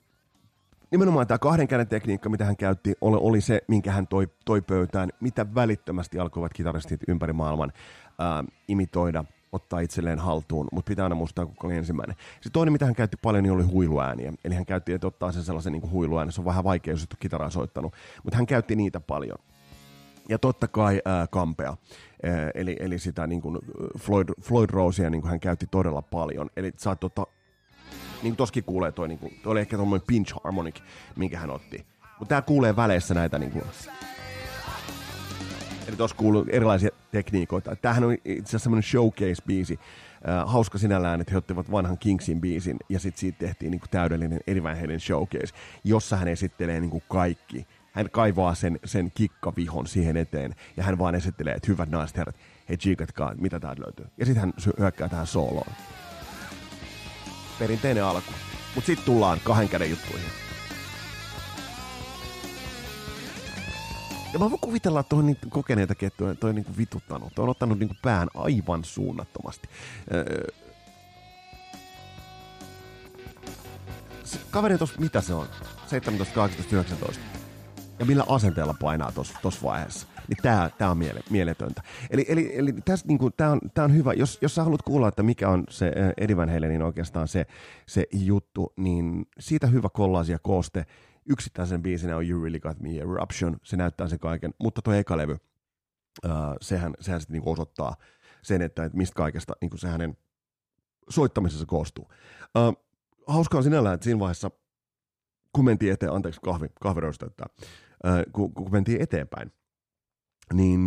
nimenomaan 0.91 1.27
tämä 1.27 1.39
kahden 1.39 1.69
käden 1.69 1.89
tekniikka, 1.89 2.29
mitä 2.29 2.45
hän 2.45 2.57
käytti, 2.57 2.95
oli, 3.01 3.17
oli 3.21 3.41
se, 3.41 3.61
minkä 3.69 3.93
hän 3.93 4.07
toi, 4.07 4.29
toi 4.45 4.63
pöytään, 4.63 5.11
mitä 5.21 5.55
välittömästi 5.55 6.19
alkoivat 6.19 6.53
kitaristit 6.55 7.01
ympäri 7.09 7.33
maailman 7.33 7.73
ää, 8.19 8.45
imitoida. 8.69 9.25
Ottaa 9.53 9.81
itselleen 9.81 10.19
haltuun, 10.19 10.69
mutta 10.73 10.89
pitää 10.89 11.05
aina 11.05 11.15
muistaa, 11.15 11.47
kuka 11.47 11.67
oli 11.67 11.77
ensimmäinen. 11.77 12.17
Se 12.41 12.51
toinen, 12.51 12.73
mitä 12.73 12.85
hän 12.85 12.95
käytti 12.95 13.17
paljon, 13.23 13.43
niin 13.43 13.53
oli 13.53 13.63
huiluääniä. 13.63 14.33
Eli 14.45 14.55
hän 14.55 14.67
käytti, 14.67 14.93
että 14.93 15.07
ottaa 15.07 15.33
sen 15.33 15.43
sellaisen 15.43 15.73
niin 15.73 15.91
huiluäänen. 15.91 16.33
Se 16.33 16.41
on 16.41 16.45
vähän 16.45 16.65
vaikea, 16.65 16.95
jos 16.95 17.03
et 17.03 17.13
ole 17.13 17.19
kitaraa 17.21 17.51
soittanut, 17.51 17.95
mutta 18.23 18.37
hän 18.37 18.47
käytti 18.47 18.77
niitä 18.77 19.01
paljon. 19.01 19.39
Ja 20.29 20.39
totta 20.39 20.69
kai 20.69 21.01
ää, 21.05 21.27
kampea, 21.27 21.69
ää, 22.23 22.51
eli, 22.55 22.77
eli 22.81 22.99
sitä 22.99 23.27
niin 23.27 23.41
kuin 23.41 23.59
Floyd, 23.99 24.29
Floyd 24.43 24.71
Rosea 24.71 25.11
niin 25.11 25.21
kuin 25.21 25.31
hän 25.31 25.41
käytti 25.41 25.67
todella 25.71 26.03
paljon. 26.03 26.51
Eli 26.57 26.73
saat 26.77 27.01
tota, 27.01 27.27
niin 28.23 28.37
toskin 28.37 28.65
kuulee 28.65 28.93
toi, 28.93 29.09
niin 29.09 29.19
kuin, 29.19 29.41
toi 29.43 29.51
oli 29.51 29.61
ehkä 29.61 29.77
tuommoinen 29.77 30.07
pinch 30.07 30.35
harmonic, 30.45 30.81
minkä 31.17 31.39
hän 31.39 31.51
otti. 31.51 31.87
Mutta 32.19 32.35
tää 32.35 32.43
kuulee 32.43 32.77
väleissä 32.77 33.15
näitä 33.15 33.39
niin 33.39 33.53
kuin, 33.53 33.65
Eli 35.89 35.97
tuossa 35.97 36.17
kuuluu 36.17 36.47
erilaisia 36.49 36.91
tekniikoita. 37.13 37.77
Tämähän 37.77 38.05
on 38.05 38.13
itse 38.13 38.33
asiassa 38.33 38.59
semmoinen 38.59 38.91
showcase-biisi. 38.91 39.79
Äh, 40.29 40.53
hauska 40.53 40.79
sinällään, 40.79 41.21
että 41.21 41.31
he 41.31 41.39
ottivat 41.39 41.71
vanhan 41.71 41.99
Kingsin 41.99 42.41
biisin 42.41 42.77
ja 42.89 43.01
sitten 43.01 43.21
siitä 43.21 43.39
tehtiin 43.39 43.71
niin 43.71 43.81
kuin 43.81 43.91
täydellinen 43.91 44.41
Halen 44.81 45.01
showcase, 45.01 45.55
jossa 45.85 46.17
hän 46.17 46.29
esittelee 46.29 46.81
niin 46.81 46.91
kuin 46.91 47.03
kaikki. 47.09 47.67
Hän 47.93 48.11
kaivaa 48.11 48.55
sen, 48.55 48.79
sen 48.85 49.13
kikkavihon 49.15 49.87
siihen 49.87 50.17
eteen 50.17 50.55
ja 50.77 50.83
hän 50.83 50.99
vaan 50.99 51.15
esittelee, 51.15 51.55
että 51.55 51.73
hyvät 51.73 51.89
naiset 51.89 52.17
herrat, 52.17 52.37
hei 52.69 52.77
tsiikatkaa, 52.77 53.35
mitä 53.35 53.61
täältä 53.61 53.83
löytyy. 53.83 54.07
Ja 54.19 54.27
sitten 54.27 54.41
hän 54.41 54.53
hyökkää 54.79 55.09
tähän 55.09 55.27
sooloon. 55.27 55.73
Perinteinen 57.59 58.05
alku. 58.05 58.33
Mutta 58.75 58.87
sitten 58.87 59.07
tullaan 59.07 59.41
kahden 59.45 59.69
käden 59.69 59.91
juttuihin. 59.91 60.46
Ja 64.37 64.41
mä 64.41 64.51
voin 64.51 64.61
kuvitella, 64.61 65.01
että 65.01 65.09
tuohon 65.09 65.27
niin 65.27 65.39
kokeneita 65.49 65.95
kettuja 65.95 66.35
toi 66.35 66.51
on 66.51 66.57
niin 66.57 66.65
kuin 66.65 66.77
vituttanut. 66.77 67.35
Toi 67.35 67.43
on 67.43 67.49
ottanut 67.49 67.79
niin 67.79 67.89
kuin 67.89 67.99
pään 68.03 68.29
aivan 68.35 68.85
suunnattomasti. 68.85 69.69
Öö, 70.15 70.47
se 74.25 74.39
kaveri 74.51 74.79
tuossa, 74.79 75.01
mitä 75.01 75.21
se 75.21 75.35
on? 75.35 75.47
17, 75.87 76.35
18, 76.35 76.77
19. 76.77 77.23
Ja 77.99 78.07
millä 78.07 78.25
asenteella 78.29 78.75
painaa 78.81 79.13
tuossa 79.13 79.63
vaiheessa. 79.63 80.07
Niin 80.29 80.39
tää, 80.43 80.71
tää 80.79 80.91
on 80.91 80.99
miele, 80.99 81.21
mieletöntä. 81.31 81.83
Eli, 82.11 82.25
eli, 82.29 82.59
eli 82.59 82.73
tässä 82.73 83.07
niinku, 83.07 83.31
tää 83.31 83.51
on, 83.51 83.61
tää 83.75 83.85
on 83.85 83.95
hyvä. 83.95 84.13
Jos, 84.13 84.39
jos 84.41 84.55
sä 84.55 84.65
haluat 84.65 84.83
kuulla, 84.83 85.09
että 85.09 85.23
mikä 85.23 85.49
on 85.49 85.65
se 85.71 85.93
Eddie 86.17 86.37
Van 86.37 86.53
Halenin 86.53 86.83
oikeastaan 86.83 87.29
se, 87.29 87.47
se 87.87 88.05
juttu, 88.13 88.73
niin 88.77 89.27
siitä 89.39 89.67
hyvä 89.67 89.89
kollaasi 89.89 90.33
ja 90.33 90.39
kooste 90.39 90.87
yksittäisen 91.29 91.83
biisinä 91.83 92.17
on 92.17 92.29
You 92.29 92.43
Really 92.43 92.61
Got 92.61 92.81
Me 92.81 92.99
Eruption, 92.99 93.57
se 93.63 93.77
näyttää 93.77 94.09
sen 94.09 94.19
kaiken, 94.19 94.55
mutta 94.61 94.83
tuo 94.83 94.93
eka 94.93 95.17
levy, 95.17 95.33
uh, 95.33 96.31
sehän, 96.61 96.95
sehän 97.01 97.21
sitten 97.21 97.35
niinku 97.35 97.51
osoittaa 97.51 97.97
sen, 98.43 98.63
että, 98.63 98.85
että 98.85 98.99
mistä 98.99 99.15
kaikesta 99.15 99.53
niinku 99.61 99.77
se 99.77 99.89
hänen 99.89 100.17
soittamisessa 101.09 101.67
koostuu. 101.67 102.09
Uh, 102.59 102.87
hauskaa 103.27 103.63
sinällään, 103.63 103.95
että 103.95 104.05
siinä 104.05 104.21
vaiheessa, 104.21 104.51
kun 105.53 105.65
mentiin 105.65 105.93
eteen, 105.93 106.13
anteeksi 106.13 106.41
kahvi, 106.41 106.67
kahviroista, 106.81 107.27
että 107.27 107.45
uh, 107.59 108.33
kun, 108.33 108.55
kun 108.55 108.73
mentiin 108.73 109.01
eteenpäin, 109.01 109.53
niin 110.55 110.81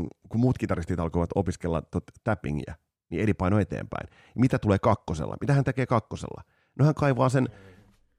uh, 0.00 0.08
kun 0.28 0.40
muut 0.40 0.58
kitaristit 0.58 1.00
alkoivat 1.00 1.30
opiskella 1.34 1.82
tot, 1.82 2.04
tappingia, 2.24 2.74
niin 3.10 3.22
eri 3.22 3.34
paino 3.34 3.58
eteenpäin. 3.58 4.08
Mitä 4.34 4.58
tulee 4.58 4.78
kakkosella? 4.78 5.36
Mitä 5.40 5.52
hän 5.52 5.64
tekee 5.64 5.86
kakkosella? 5.86 6.42
No 6.78 6.84
hän 6.84 6.94
kaivaa 6.94 7.28
sen 7.28 7.48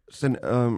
sen 0.10 0.38
ähm, 0.44 0.76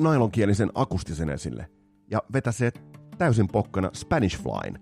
nailonkielisen 0.00 0.70
akustisen 0.74 1.30
esille 1.30 1.70
ja 2.10 2.22
vetäsee 2.32 2.72
täysin 3.18 3.48
pokkana 3.48 3.90
Spanish 3.94 4.42
Flyn. 4.42 4.78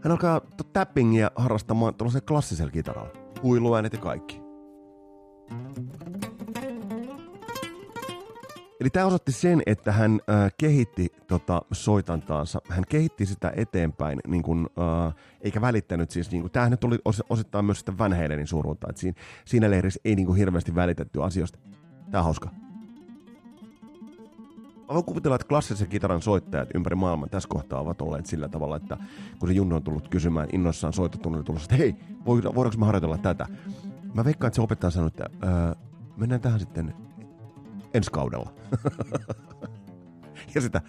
Hän 0.00 0.12
alkaa 0.12 0.40
tappingia 0.72 1.30
harrastamaan 1.34 1.94
tuollaisella 1.94 2.26
klassisella 2.26 2.72
kitaralla. 2.72 3.12
Huiluäänet 3.42 3.92
ja 3.92 3.98
kaikki. 3.98 4.40
Eli 8.82 8.90
tämä 8.90 9.06
osoitti 9.06 9.32
sen, 9.32 9.62
että 9.66 9.92
hän 9.92 10.20
äh, 10.30 10.52
kehitti 10.58 11.08
tota, 11.26 11.62
soitantaansa. 11.72 12.60
Hän 12.68 12.84
kehitti 12.88 13.26
sitä 13.26 13.52
eteenpäin, 13.56 14.20
niin 14.26 14.42
kun, 14.42 14.70
äh, 15.06 15.14
eikä 15.40 15.60
välittänyt 15.60 16.10
siis, 16.10 16.30
niin 16.30 16.42
kun, 16.42 16.50
tämähän 16.50 16.78
tuli 16.78 16.98
os, 17.04 17.22
osittain 17.30 17.64
myös 17.64 17.78
sitä 17.78 17.98
Van 17.98 18.12
Halenin 18.12 18.46
että 18.88 19.00
siinä, 19.00 19.20
siinä 19.44 19.70
leirissä 19.70 20.00
ei 20.04 20.16
niin 20.16 20.26
kun, 20.26 20.36
hirveästi 20.36 20.74
välitetty 20.74 21.22
asioista. 21.22 21.58
Tämä 22.10 22.20
on 22.20 22.24
hauska. 22.24 22.50
Mä 24.78 24.94
voin 24.94 25.04
kuvitella, 25.04 25.34
että 25.34 25.48
klassisen 25.48 25.88
kitaran 25.88 26.22
soittajat 26.22 26.68
ympäri 26.74 26.96
maailman 26.96 27.30
tässä 27.30 27.48
kohtaa 27.48 27.80
ovat 27.80 28.02
olleet 28.02 28.26
sillä 28.26 28.48
tavalla, 28.48 28.76
että 28.76 28.96
kun 29.38 29.48
se 29.48 29.54
Junno 29.54 29.76
on 29.76 29.82
tullut 29.82 30.08
kysymään 30.08 30.48
innoissaan 30.52 30.92
soittotunnille 30.92 31.44
tullut, 31.44 31.62
että 31.62 31.76
hei, 31.76 31.96
voidaanko 32.26 32.78
me 32.78 32.86
harjoitella 32.86 33.18
tätä? 33.18 33.46
Mä 34.14 34.24
veikkaan, 34.24 34.48
että 34.48 34.54
se 34.54 34.62
opettaja 34.62 34.90
sanoi, 34.90 35.08
että 35.08 35.26
öö, 35.44 35.74
mennään 36.16 36.40
tähän 36.40 36.60
sitten 36.60 36.94
ensi 37.94 38.10
kaudella. 38.10 38.52
ja 40.54 40.60
sitä, 40.60 40.80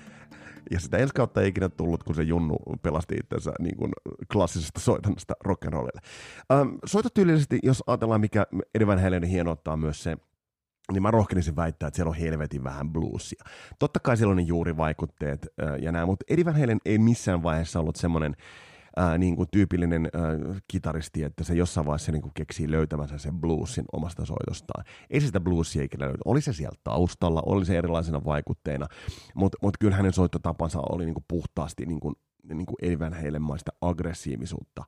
ja 0.71 0.79
sitä 0.79 0.97
ensi 0.97 1.13
kautta 1.13 1.41
ei 1.41 1.47
ikinä 1.47 1.69
tullut, 1.69 2.03
kun 2.03 2.15
se 2.15 2.23
Junnu 2.23 2.57
pelasti 2.81 3.15
itsensä 3.15 3.51
niin 3.59 3.77
kuin 3.77 3.91
klassisesta 4.31 4.79
soitannasta 4.79 5.33
rock'n'rollille. 5.47 5.99
Ähm, 6.51 6.69
soitotyylisesti, 6.85 7.59
jos 7.63 7.83
ajatellaan, 7.87 8.21
mikä 8.21 8.45
Eddie 8.75 8.87
Van 8.87 9.01
Halenin 9.01 9.29
hienouttaa 9.29 9.77
myös 9.77 10.03
se, 10.03 10.17
niin 10.91 11.03
mä 11.03 11.11
rohkenisin 11.11 11.55
väittää, 11.55 11.87
että 11.87 11.95
siellä 11.95 12.09
on 12.09 12.15
helvetin 12.15 12.63
vähän 12.63 12.89
bluesia. 12.89 13.43
Totta 13.79 13.99
kai 13.99 14.17
siellä 14.17 14.31
on 14.31 14.37
ne 14.37 14.43
juurivaikutteet 14.43 15.47
äh, 15.63 15.75
ja 15.81 15.91
nämä, 15.91 16.05
mutta 16.05 16.25
Eddie 16.29 16.45
Van 16.45 16.59
Halen 16.59 16.79
ei 16.85 16.97
missään 16.97 17.43
vaiheessa 17.43 17.79
ollut 17.79 17.95
semmoinen 17.95 18.35
ää, 18.95 19.17
niin 19.17 19.35
kuin 19.35 19.47
tyypillinen 19.51 20.09
ää, 20.13 20.21
kitaristi, 20.67 21.23
että 21.23 21.43
se 21.43 21.53
jossain 21.53 21.85
vaiheessa 21.85 22.11
niin 22.11 22.21
kuin 22.21 22.33
keksii 22.33 22.71
löytämänsä 22.71 23.17
sen 23.17 23.41
bluesin 23.41 23.85
omasta 23.93 24.25
soitostaan. 24.25 24.85
Ei 25.09 25.21
se 25.21 25.25
sitä 25.25 25.39
bluesia 25.39 25.83
ikinä 25.83 26.05
löydy. 26.05 26.19
Oli 26.25 26.41
se 26.41 26.53
siellä 26.53 26.77
taustalla, 26.83 27.43
oli 27.45 27.65
se 27.65 27.77
erilaisina 27.77 28.25
vaikutteina, 28.25 28.87
mutta 29.35 29.57
mut 29.61 29.77
kyllä 29.79 29.95
hänen 29.95 30.13
soittotapansa 30.13 30.79
oli 30.89 31.05
niin 31.05 31.13
kuin 31.13 31.25
puhtaasti 31.27 31.85
niin 31.85 31.99
kuin, 31.99 32.15
niin 32.43 32.65
kuin 32.65 32.75
Eddie 32.81 32.99
Van 32.99 33.13
Halenmaista 33.13 33.71
aggressiivisuutta, 33.81 34.83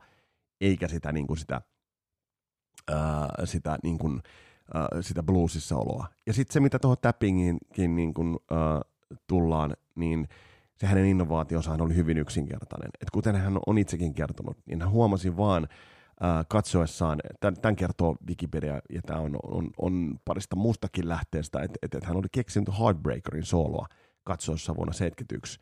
eikä 0.61 0.87
sitä, 0.87 1.11
niin 1.11 1.27
kuin 1.27 1.37
sitä, 1.37 1.61
ää, 2.91 3.29
sitä, 3.45 3.77
niin 3.83 3.97
kuin, 3.97 4.21
ää, 4.73 4.87
sitä 5.01 5.23
bluesissa 5.23 5.75
oloa. 5.75 6.07
Ja 6.27 6.33
sitten 6.33 6.53
se, 6.53 6.59
mitä 6.59 6.79
tuohon 6.79 6.97
tappingiinkin 7.01 7.95
niin 7.95 8.13
kuin, 8.13 8.37
ää, 8.51 8.81
tullaan, 9.27 9.73
niin– 9.95 10.27
se 10.77 10.87
hänen 10.87 11.05
innovaationsahan 11.05 11.81
oli 11.81 11.95
hyvin 11.95 12.17
yksinkertainen. 12.17 12.89
Et 13.01 13.09
kuten 13.09 13.35
hän 13.35 13.59
on 13.67 13.77
itsekin 13.77 14.13
kertonut, 14.13 14.57
niin 14.65 14.81
hän 14.81 14.91
huomasi 14.91 15.37
vaan 15.37 15.67
äh, 16.23 16.45
katsoessaan, 16.47 17.19
tämän, 17.39 17.61
tämän 17.61 17.75
kertoo 17.75 18.15
Wikipedia, 18.27 18.81
ja 18.89 19.01
tämä 19.01 19.19
on, 19.19 19.35
on, 19.43 19.69
on 19.77 20.19
parista 20.25 20.55
muustakin 20.55 21.09
lähteestä, 21.09 21.59
että 21.61 21.79
et, 21.81 21.95
et 21.95 22.03
hän 22.03 22.17
oli 22.17 22.27
keksinyt 22.31 22.79
Heartbreakerin 22.79 23.45
sooloa 23.45 23.87
katsoessa 24.23 24.75
vuonna 24.75 24.93
1971. 24.93 25.59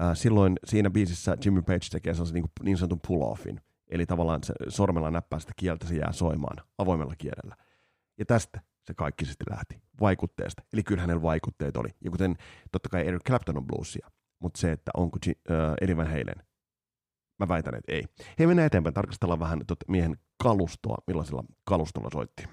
Äh, 0.00 0.16
silloin 0.16 0.56
siinä 0.64 0.90
biisissä 0.90 1.36
Jimmy 1.44 1.62
Page 1.62 1.86
tekee 1.90 2.14
sellaisen 2.14 2.34
niin, 2.34 2.44
niin 2.62 2.78
sanotun 2.78 3.00
pull-offin, 3.08 3.60
eli 3.88 4.06
tavallaan 4.06 4.42
se 4.42 4.54
sormella 4.68 5.10
näppää 5.10 5.38
sitä 5.38 5.52
kieltä, 5.56 5.86
se 5.86 5.94
jää 5.94 6.12
soimaan 6.12 6.56
avoimella 6.78 7.14
kielellä. 7.18 7.56
Ja 8.18 8.24
tästä 8.26 8.60
se 8.86 8.94
kaikki 8.94 9.24
sitten 9.24 9.46
lähti, 9.50 9.80
vaikutteesta. 10.00 10.62
Eli 10.72 10.82
kyllä 10.82 11.00
hänellä 11.00 11.22
vaikutteet 11.22 11.76
oli. 11.76 11.88
Ja 12.04 12.10
kuten 12.10 12.36
totta 12.72 12.88
kai 12.88 13.06
Eric 13.06 13.22
Clapton 13.26 13.56
on 13.56 13.66
bluesia, 13.66 14.10
mutta 14.38 14.60
se, 14.60 14.72
että 14.72 14.90
onko 14.96 15.18
äh, 15.28 15.96
Van 15.96 16.06
Halen, 16.06 16.46
mä 17.38 17.48
väitän, 17.48 17.74
että 17.74 17.92
ei. 17.92 18.04
Hei, 18.38 18.46
mennään 18.46 18.66
eteenpäin, 18.66 18.94
tarkastellaan 18.94 19.40
vähän 19.40 19.60
tot, 19.66 19.78
miehen 19.88 20.16
kalustoa, 20.42 20.96
millaisella 21.06 21.44
kalustolla 21.64 22.10
soitti. 22.12 22.44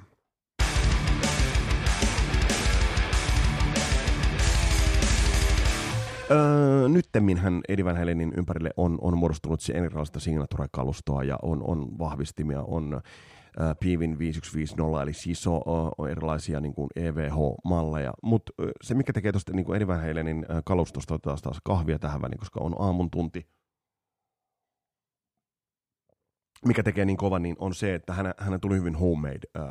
Öö, 6.32 6.89
nyttemmin 6.89 7.38
hän 7.38 7.62
Eddie 7.69 7.86
Van 7.86 7.98
Halenin 7.98 8.34
ympärille 8.38 8.69
on, 8.78 8.98
on 9.02 9.17
muodostunut 9.17 9.60
erilaista 9.74 10.19
signature-kalustoa 10.19 11.24
ja 11.24 11.38
on, 11.41 11.63
on 11.67 12.00
vahvistimia, 12.00 12.62
on 12.62 13.02
Piivin 13.80 14.20
5150, 14.20 15.04
eli 15.04 15.13
SISO, 15.13 15.62
on 15.98 16.10
erilaisia 16.10 16.60
niin 16.60 16.74
kuin 16.74 16.89
EVH-malleja. 16.96 18.13
Mutta 18.24 18.54
se, 18.82 18.94
mikä 18.94 19.13
tekee 19.13 19.32
tuosta 19.32 19.54
niin 19.54 19.76
Eddie 19.76 19.88
Van 19.88 20.02
Halenin 20.02 20.46
kalustosta, 20.66 21.20
taas 21.20 21.42
taas 21.42 21.60
kahvia 21.63 22.00
tähän 22.00 22.22
väliin, 22.22 22.39
koska 22.39 22.60
on 22.63 22.76
aamun 22.80 23.12
tunti. 23.12 23.48
Mikä 26.66 26.84
tekee 26.84 27.06
niin 27.06 27.18
kova, 27.18 27.39
niin 27.39 27.56
on 27.60 27.74
se, 27.74 27.96
että 27.96 28.13
hän, 28.13 28.34
hän 28.38 28.62
tuli 28.62 28.76
hyvin 28.76 28.96
homemade 28.96 29.48
äh, 29.58 29.70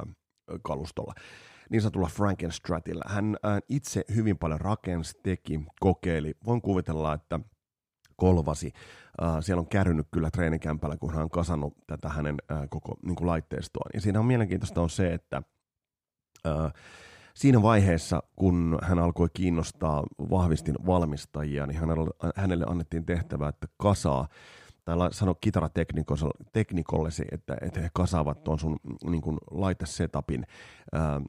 kalustolla 0.63 1.15
niin 1.73 1.83
sanotulla 1.83 2.09
Frankenstratilla. 2.09 3.03
Hän 3.07 3.37
äh, 3.47 3.59
itse 3.69 4.05
hyvin 4.15 4.39
paljon 4.39 4.61
rakensi, 4.61 5.13
teki, 5.23 5.61
kokeili. 5.81 6.35
Voin 6.47 6.63
kuvitella, 6.63 7.15
että 7.15 7.41
kolvasi. 8.17 8.73
Uh, 9.23 9.29
siellä 9.41 9.61
on 9.61 9.69
kärrynyt 9.69 10.07
kyllä 10.11 10.31
treenikämpällä, 10.31 10.97
kun 10.97 11.15
hän 11.15 11.23
on 11.23 11.31
kasannut 11.31 11.77
tätä 11.87 12.09
hänen 12.09 12.35
uh, 12.35 12.69
koko 12.71 12.97
niin 13.03 13.17
kuin 13.17 13.27
laitteistoaan. 13.27 13.91
Ja 13.95 14.01
siinä 14.01 14.21
on 14.21 14.27
mielenkiintoista 14.27 14.81
on 14.81 14.91
se, 14.91 15.13
että 15.15 15.43
uh, 16.47 16.73
siinä 17.35 17.63
vaiheessa, 17.63 18.23
kun 18.37 18.79
hän 18.83 18.99
alkoi 18.99 19.29
kiinnostaa 19.35 20.05
vahvistin 20.31 20.75
valmistajia, 20.87 21.67
niin 21.67 21.81
hänelle 22.37 22.65
annettiin 22.69 23.07
tehtävä, 23.07 23.49
että 23.49 23.67
kasaa 23.77 24.29
tai 24.85 24.97
sano 25.11 25.35
kitarateknikollesi, 25.35 27.25
että, 27.33 27.57
että 27.61 27.81
he 27.81 27.89
kasaavat 27.95 28.45
tuon 28.45 28.59
sun 28.59 28.77
niin 29.05 29.23
kuin 29.23 29.39
laitesetapin 29.51 30.47
ää, 30.93 31.21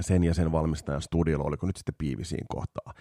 sen 0.00 0.24
ja 0.24 0.34
sen 0.34 0.52
valmistajan 0.52 1.02
studiolla, 1.02 1.44
oliko 1.44 1.66
nyt 1.66 1.76
sitten 1.76 1.94
piivisiin 1.98 2.46
kohtaa 2.48 2.92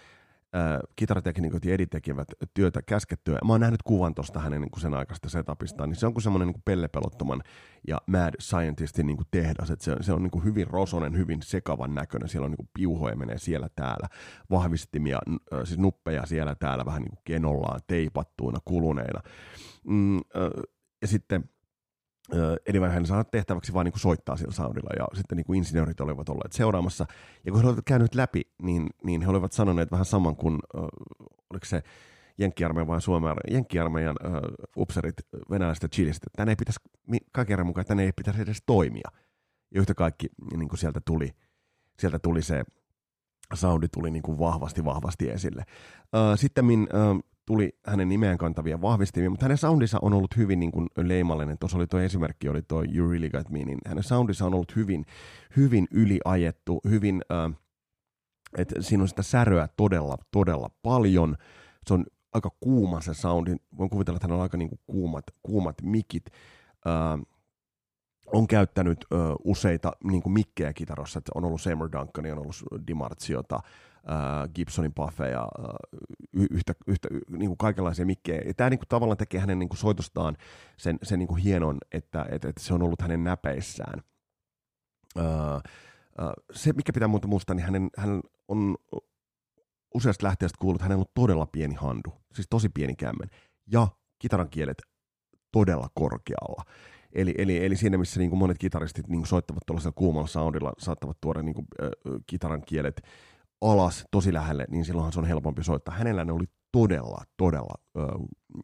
äh, 0.55 0.79
kitarateknikot 0.95 1.65
ja 1.65 1.73
edit 1.73 1.89
tekevät 1.89 2.27
työtä 2.53 2.81
käskettyä. 2.81 3.39
Mä 3.45 3.53
oon 3.53 3.61
nähnyt 3.61 3.83
kuvan 3.83 4.15
tuosta 4.15 4.39
hänen 4.39 4.61
niin 4.61 4.71
kuin 4.71 4.81
sen 4.81 4.93
aikaista 4.93 5.29
setupistaan, 5.29 5.89
niin 5.89 5.97
se 5.97 6.07
on 6.07 6.13
kuin 6.13 6.23
semmoinen 6.23 6.47
niin 6.47 6.61
pellepelottoman 6.65 7.41
ja 7.87 7.97
mad 8.07 8.33
scientistin 8.41 9.07
niin 9.07 9.17
kuin 9.17 9.27
tehdas. 9.31 9.71
Et 9.71 9.81
se, 9.81 9.95
se 10.01 10.13
on 10.13 10.23
niin 10.23 10.31
kuin 10.31 10.43
hyvin 10.43 10.67
rosonen, 10.67 11.17
hyvin 11.17 11.41
sekavan 11.41 11.95
näköinen. 11.95 12.29
Siellä 12.29 12.45
on 12.45 12.51
niin 12.51 12.57
kuin 12.57 12.69
piuhoja 12.73 13.15
menee 13.15 13.37
siellä 13.37 13.69
täällä, 13.75 14.07
vahvistimia, 14.49 15.19
äh, 15.53 15.59
siis 15.63 15.79
nuppeja 15.79 16.25
siellä 16.25 16.55
täällä 16.55 16.85
vähän 16.85 17.01
niin 17.01 17.09
kuin 17.09 17.21
kenollaan, 17.23 17.81
teipattuina, 17.87 18.59
kuluneina. 18.65 19.21
Mm, 19.87 20.17
äh, 20.17 20.21
ja 21.01 21.07
sitten 21.07 21.49
Van 22.81 22.89
Halen 22.89 23.05
saa 23.05 23.23
tehtäväksi 23.23 23.73
vain 23.73 23.85
niin 23.85 23.99
soittaa 23.99 24.37
sillä 24.37 24.51
soundilla, 24.51 24.89
ja 24.99 25.07
sitten 25.13 25.37
niin 25.37 25.55
insinöörit 25.55 26.01
olivat 26.01 26.29
olleet 26.29 26.51
seuraamassa. 26.51 27.05
Ja 27.45 27.51
kun 27.51 27.61
he 27.61 27.67
olivat 27.67 27.85
käyneet 27.85 28.15
läpi, 28.15 28.41
niin, 28.61 28.89
niin 29.03 29.21
he 29.21 29.27
olivat 29.27 29.51
sanoneet 29.51 29.91
vähän 29.91 30.05
saman 30.05 30.35
kuin, 30.35 30.59
äh, 30.77 30.83
oliko 31.49 31.65
se 31.65 31.83
Jenkkiarmeijan 32.37 32.87
vai 32.87 33.01
Suomen 33.01 33.35
Jenkkiarmeijan 33.51 34.15
äh, 34.25 34.31
upserit 34.77 35.15
venäläistä 35.49 35.87
Chilistä, 35.87 36.25
että 36.27 36.37
tänne 36.37 36.51
ei 36.51 36.55
pitäisi, 36.55 36.79
kaiken 37.31 37.65
mukaan 37.65 37.85
tänne 37.85 38.03
ei 38.03 38.11
pitäisi 38.11 38.41
edes 38.41 38.63
toimia. 38.65 39.11
Ja 39.73 39.81
yhtä 39.81 39.93
kaikki 39.93 40.27
niin 40.57 40.69
kuin 40.69 40.79
sieltä 40.79 41.01
tuli, 41.05 41.31
sieltä 41.99 42.19
tuli 42.19 42.41
se 42.41 42.63
soundi 43.53 43.87
tuli 43.87 44.11
niin 44.11 44.23
kuin 44.23 44.39
vahvasti, 44.39 44.85
vahvasti 44.85 45.29
esille. 45.29 45.63
Sitten 46.35 46.65
min, 46.65 46.87
tuli 47.49 47.79
hänen 47.85 48.09
nimeään 48.09 48.37
kantavia 48.37 48.81
vahvistimia, 48.81 49.29
mutta 49.29 49.45
hänen 49.45 49.57
soundissa 49.57 49.99
on 50.01 50.13
ollut 50.13 50.37
hyvin 50.37 50.59
niin 50.59 50.71
kuin 50.71 50.87
leimallinen. 50.97 51.57
Tuossa 51.59 51.77
oli 51.77 51.87
tuo 51.87 51.99
esimerkki, 51.99 52.49
oli 52.49 52.61
tuo 52.61 52.83
You 52.95 53.09
Really 53.09 53.29
Got 53.29 53.49
Me, 53.49 53.59
niin 53.59 53.77
hänen 53.87 54.03
soundissa 54.03 54.45
on 54.45 54.53
ollut 54.53 54.75
hyvin, 54.75 55.05
hyvin 55.57 55.87
yliajettu, 55.91 56.81
hyvin, 56.89 57.21
äh, 57.31 57.59
että 58.57 58.81
siinä 58.81 59.03
on 59.03 59.07
sitä 59.07 59.23
säröä 59.23 59.67
todella, 59.77 60.17
todella 60.31 60.69
paljon. 60.81 61.35
Se 61.87 61.93
on 61.93 62.05
aika 62.33 62.49
kuuma 62.59 63.01
se 63.01 63.13
soundi. 63.13 63.55
Voin 63.77 63.89
kuvitella, 63.89 64.17
että 64.17 64.27
hän 64.27 64.35
on 64.35 64.41
aika 64.41 64.57
niin 64.57 64.69
kuin 64.69 64.79
kuumat, 64.87 65.25
kuumat 65.43 65.75
mikit. 65.81 66.25
Äh, 66.87 67.19
on 68.33 68.47
käyttänyt 68.47 69.05
ö, 69.11 69.15
useita 69.43 69.91
niin 70.03 70.21
kuin 70.21 70.33
mikkejä 70.33 70.73
kitarossa, 70.73 71.17
että 71.17 71.31
on 71.35 71.45
ollut 71.45 71.61
Seymour 71.61 71.89
Duncan, 71.91 72.25
on 72.25 72.39
ollut 72.39 72.87
Dimarziota, 72.87 73.59
äh, 74.11 74.49
Gibsonin 74.55 74.93
buffeja, 74.93 75.41
äh, 75.41 76.45
yhtä, 76.51 76.73
yhtä 76.87 77.09
niin 77.29 77.49
kuin 77.49 77.57
kaikenlaisia 77.57 78.05
mikkejä. 78.05 78.41
Ja 78.45 78.53
tämä 78.53 78.69
niin 78.69 78.79
kuin, 78.79 78.87
tavallaan 78.87 79.17
tekee 79.17 79.39
hänen 79.39 79.59
niin 79.59 79.69
kuin, 79.69 79.77
soitostaan 79.77 80.37
sen, 80.77 80.97
sen 81.03 81.19
niin 81.19 81.27
kuin 81.27 81.41
hienon, 81.41 81.77
että, 81.91 82.25
että, 82.31 82.49
että 82.49 82.63
se 82.63 82.73
on 82.73 82.81
ollut 82.81 83.01
hänen 83.01 83.23
näpeissään. 83.23 84.01
Äh, 85.17 85.25
äh, 85.25 85.61
se, 86.53 86.73
mikä 86.73 86.93
pitää 86.93 87.07
muuta 87.07 87.27
muistaa, 87.27 87.55
niin 87.55 87.65
hänen, 87.65 87.89
hän 87.97 88.21
on 88.47 88.75
useasta 89.93 90.27
lähteestä 90.27 90.57
kuullut, 90.61 90.81
hänellä 90.81 91.01
on 91.01 91.11
todella 91.13 91.45
pieni 91.45 91.75
handu, 91.75 92.13
siis 92.33 92.47
tosi 92.49 92.69
pieni 92.69 92.95
kämmen, 92.95 93.29
ja 93.71 93.87
kitaran 94.19 94.49
kielet 94.49 94.81
todella 95.51 95.89
korkealla. 95.93 96.63
Eli, 97.13 97.35
eli, 97.37 97.65
eli 97.65 97.75
siinä, 97.75 97.97
missä 97.97 98.19
niin 98.19 98.29
kuin 98.29 98.39
monet 98.39 98.57
kitaristit 98.57 99.07
niin 99.07 99.19
kuin 99.19 99.27
soittavat 99.27 99.63
tuollaisella 99.65 99.93
kuumalla 99.95 100.27
soundilla, 100.27 100.73
saattavat 100.77 101.17
tuoda 101.21 101.43
niin 101.43 101.55
kuin, 101.55 101.67
äh, 101.83 101.89
kitaran 102.27 102.61
kielet 102.61 103.01
alas 103.61 104.05
tosi 104.11 104.33
lähelle, 104.33 104.65
niin 104.69 104.85
silloinhan 104.85 105.13
se 105.13 105.19
on 105.19 105.25
helpompi 105.25 105.63
soittaa. 105.63 105.95
Hänellä 105.95 106.25
ne 106.25 106.31
oli 106.31 106.45
todella, 106.71 107.23
todella 107.37 107.73
ö, 107.97 108.07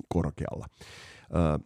korkealla. 0.10 0.65
Ö, 1.36 1.60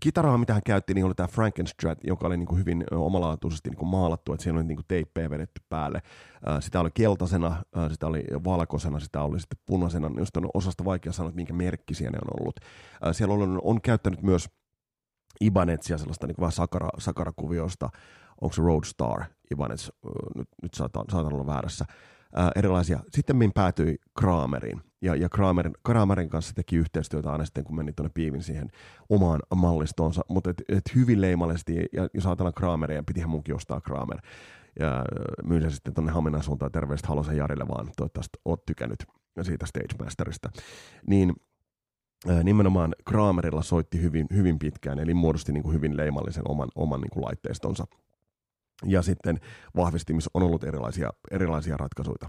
kitaraa, 0.00 0.38
mitä 0.38 0.52
hän 0.52 0.62
käytti, 0.66 0.94
niin 0.94 1.04
oli 1.04 1.14
tämä 1.14 1.26
Frankenstrat, 1.26 1.98
joka 2.04 2.26
oli 2.26 2.36
niin 2.36 2.46
kuin 2.46 2.58
hyvin 2.58 2.84
omalaatuisesti 2.90 3.70
niin 3.70 3.78
kuin 3.78 3.88
maalattu, 3.88 4.32
että 4.32 4.42
siellä 4.42 4.58
oli 4.58 4.66
niin 4.66 4.76
kuin 4.76 4.86
teippejä 4.88 5.30
vedetty 5.30 5.60
päälle. 5.68 6.02
Sitä 6.60 6.80
oli 6.80 6.90
keltaisena, 6.94 7.62
sitä 7.90 8.06
oli 8.06 8.24
valkoisena, 8.44 9.00
sitä 9.00 9.22
oli 9.22 9.40
sitten 9.40 9.58
punaisena, 9.66 10.10
josta 10.16 10.40
on 10.40 10.50
osasta 10.54 10.84
vaikea 10.84 11.12
sanoa, 11.12 11.28
että 11.28 11.36
minkä 11.36 11.52
merkki 11.52 11.94
siellä 11.94 12.18
on 12.24 12.40
ollut. 12.40 12.60
Siellä 13.12 13.34
on, 13.34 13.60
on 13.64 13.80
käyttänyt 13.80 14.22
myös 14.22 14.48
Ibanetsia, 15.40 15.98
sellaista 15.98 16.26
niin 16.26 16.34
kuin 16.34 16.42
vähän 16.42 16.52
sakara, 16.52 16.88
sakarakuvioista, 16.98 17.90
onko 18.40 18.54
se 18.54 18.62
Roadstar 18.62 19.24
Ibanez, 19.52 19.88
nyt, 20.36 20.48
nyt 20.62 20.74
saatan, 20.74 21.04
saatan 21.10 21.32
olla 21.32 21.46
väärässä, 21.46 21.84
ää, 22.34 22.50
erilaisia. 22.56 23.00
Sitten 23.10 23.36
min 23.36 23.52
päätyi 23.52 23.96
Kraameriin, 24.18 24.80
ja, 25.02 25.14
ja 25.14 25.28
Kramerin, 25.28 25.72
Kramerin 25.86 26.28
kanssa 26.28 26.54
teki 26.54 26.76
yhteistyötä 26.76 27.32
aina 27.32 27.44
sitten, 27.44 27.64
kun 27.64 27.76
meni 27.76 27.92
tuonne 27.92 28.10
piivin 28.14 28.42
siihen 28.42 28.70
omaan 29.08 29.40
mallistoonsa, 29.54 30.22
mutta 30.28 30.50
et, 30.50 30.62
et 30.68 30.94
hyvin 30.94 31.20
leimallisesti, 31.20 31.86
ja 31.92 32.08
jos 32.14 32.26
ajatellaan 32.26 32.54
Krameria, 32.54 33.02
pitihän 33.02 33.30
munkin 33.30 33.54
ostaa 33.54 33.80
Kramer, 33.80 34.18
ja 34.80 35.04
myyn 35.44 35.70
sitten 35.70 35.94
tuonne 35.94 36.12
Haminan 36.12 36.42
suuntaan. 36.42 36.72
Terveistä 36.72 37.08
Halosen 37.08 37.36
Jarille 37.36 37.68
vaan, 37.68 37.88
toivottavasti 37.96 38.38
oot 38.44 38.66
tykännyt 38.66 39.04
siitä 39.42 39.66
Stage 39.66 40.04
Masterista, 40.04 40.50
niin 41.06 41.32
nimenomaan 42.42 42.94
Kramerilla 43.08 43.62
soitti 43.62 44.02
hyvin, 44.02 44.26
hyvin 44.34 44.58
pitkään, 44.58 44.98
eli 44.98 45.14
muodosti 45.14 45.52
niin 45.52 45.62
kuin 45.62 45.74
hyvin 45.74 45.96
leimallisen 45.96 46.42
oman, 46.48 46.68
oman 46.74 47.00
niin 47.00 47.10
kuin 47.10 47.24
laitteistonsa 47.24 47.86
ja 48.84 49.02
sitten 49.02 49.40
vahvistimissa 49.76 50.30
on 50.34 50.42
ollut 50.42 50.64
erilaisia, 50.64 51.10
erilaisia 51.30 51.76
ratkaisuja. 51.76 52.28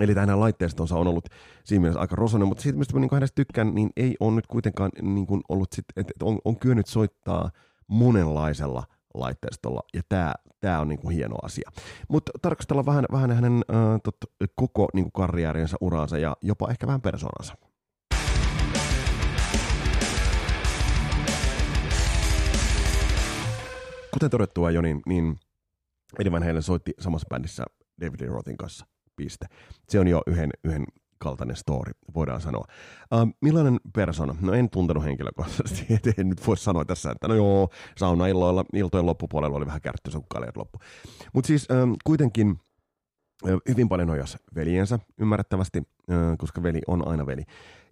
Eli 0.00 0.14
tämä 0.14 0.40
laitteistonsa 0.40 0.96
on 0.96 1.06
ollut 1.06 1.28
siinä 1.64 1.80
mielessä 1.80 2.00
aika 2.00 2.16
rosoinen, 2.16 2.48
mutta 2.48 2.62
siitä, 2.62 2.78
mistä 2.78 2.94
mä 2.94 3.00
niin 3.00 3.10
hänestä 3.12 3.34
tykkään, 3.34 3.74
niin 3.74 3.90
ei 3.96 4.16
ole 4.20 4.34
nyt 4.34 4.46
kuitenkaan 4.46 4.90
niin 5.02 5.26
kuin 5.26 5.40
ollut, 5.48 5.72
sit, 5.72 5.84
että 5.96 6.24
on, 6.24 6.38
on 6.44 6.58
kyennyt 6.58 6.86
soittaa 6.86 7.50
monenlaisella 7.86 8.84
laitteistolla, 9.14 9.80
ja 9.94 10.02
tämä, 10.08 10.34
tämä 10.60 10.80
on 10.80 10.88
niin 10.88 10.98
kuin 10.98 11.16
hieno 11.16 11.36
asia. 11.42 11.70
Mutta 12.08 12.32
tarkastellaan 12.42 12.86
vähän, 12.86 13.04
vähän 13.12 13.30
hänen 13.30 13.64
äh, 13.70 14.00
tot, 14.04 14.16
koko 14.54 14.88
niin 14.94 15.04
kuin 15.04 15.12
karriäriensä, 15.12 15.76
uraansa 15.80 16.18
ja 16.18 16.36
jopa 16.42 16.70
ehkä 16.70 16.86
vähän 16.86 17.00
persoonansa. 17.00 17.54
Kuten 24.14 24.30
todettua 24.30 24.70
jo, 24.70 24.80
niin, 24.80 25.02
niin 25.06 25.36
Eddie 26.18 26.32
Van 26.32 26.42
Halen 26.42 26.62
soitti 26.62 26.92
samassa 26.98 27.26
bändissä 27.30 27.64
David 28.00 28.20
Lee 28.20 28.28
Rothin 28.28 28.56
kanssa. 28.56 28.86
Piste. 29.16 29.46
Se 29.88 30.00
on 30.00 30.08
jo 30.08 30.22
yhden, 30.26 30.50
yhden 30.64 30.84
kaltainen 31.18 31.56
story, 31.56 31.92
voidaan 32.14 32.40
sanoa. 32.40 32.64
Uh, 33.14 33.34
millainen 33.40 33.80
persona? 33.94 34.36
No 34.40 34.52
en 34.52 34.70
tuntenut 34.70 35.04
henkilökohtaisesti, 35.04 35.86
en 36.18 36.28
nyt 36.28 36.46
voi 36.46 36.56
sanoa 36.56 36.84
tässä, 36.84 37.10
että 37.10 37.28
no 37.28 37.34
joo, 37.34 37.68
sauna 37.96 38.26
illoilla, 38.26 38.64
iltojen 38.72 39.06
loppupuolella 39.06 39.56
oli 39.56 39.66
vähän 39.66 39.80
kaleet 40.28 40.56
loppu. 40.56 40.78
Mutta 41.32 41.46
siis 41.48 41.68
um, 41.82 41.96
kuitenkin 42.04 42.60
uh, 43.44 43.60
hyvin 43.68 43.88
paljon 43.88 44.08
nojas 44.08 44.38
veljensä, 44.54 44.98
ymmärrettävästi, 45.18 45.78
uh, 45.78 46.38
koska 46.38 46.62
veli 46.62 46.80
on 46.86 47.08
aina 47.08 47.26
veli. 47.26 47.42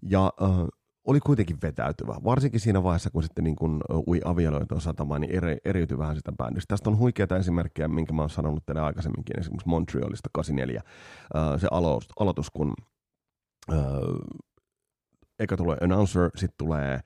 Ja 0.03 0.33
uh, 0.41 0.69
oli 1.05 1.21
kuitenkin 1.21 1.59
vetäytyvä, 1.63 2.15
varsinkin 2.25 2.61
siinä 2.61 2.83
vaiheessa, 2.83 3.11
kun 3.11 3.23
sitten 3.23 3.45
niin 3.45 3.57
kun 3.57 3.81
ui 4.07 4.21
avioliiton 4.25 4.81
satamaan, 4.81 5.21
niin 5.21 5.35
eri, 5.35 5.57
eriytyi 5.65 5.99
vähän 5.99 6.17
sitä 6.17 6.33
bändistä. 6.33 6.73
Tästä 6.73 6.91
on 6.91 6.99
huikeita 6.99 7.37
esimerkkejä, 7.37 7.89
minkä 7.89 8.13
mä 8.13 8.23
oon 8.23 8.31
sanonut 8.31 8.67
teille 8.67 8.81
aikaisemminkin, 8.81 9.41
esimerkiksi 9.41 9.69
Montrealista 9.69 10.29
84, 10.33 10.83
se 11.59 11.69
aloitus, 11.71 12.09
aloitus 12.21 12.51
kun 12.51 12.75
eka 15.39 15.57
tulee 15.57 15.77
Announcer, 15.81 16.31
sitten 16.35 16.59
tulee 16.59 17.01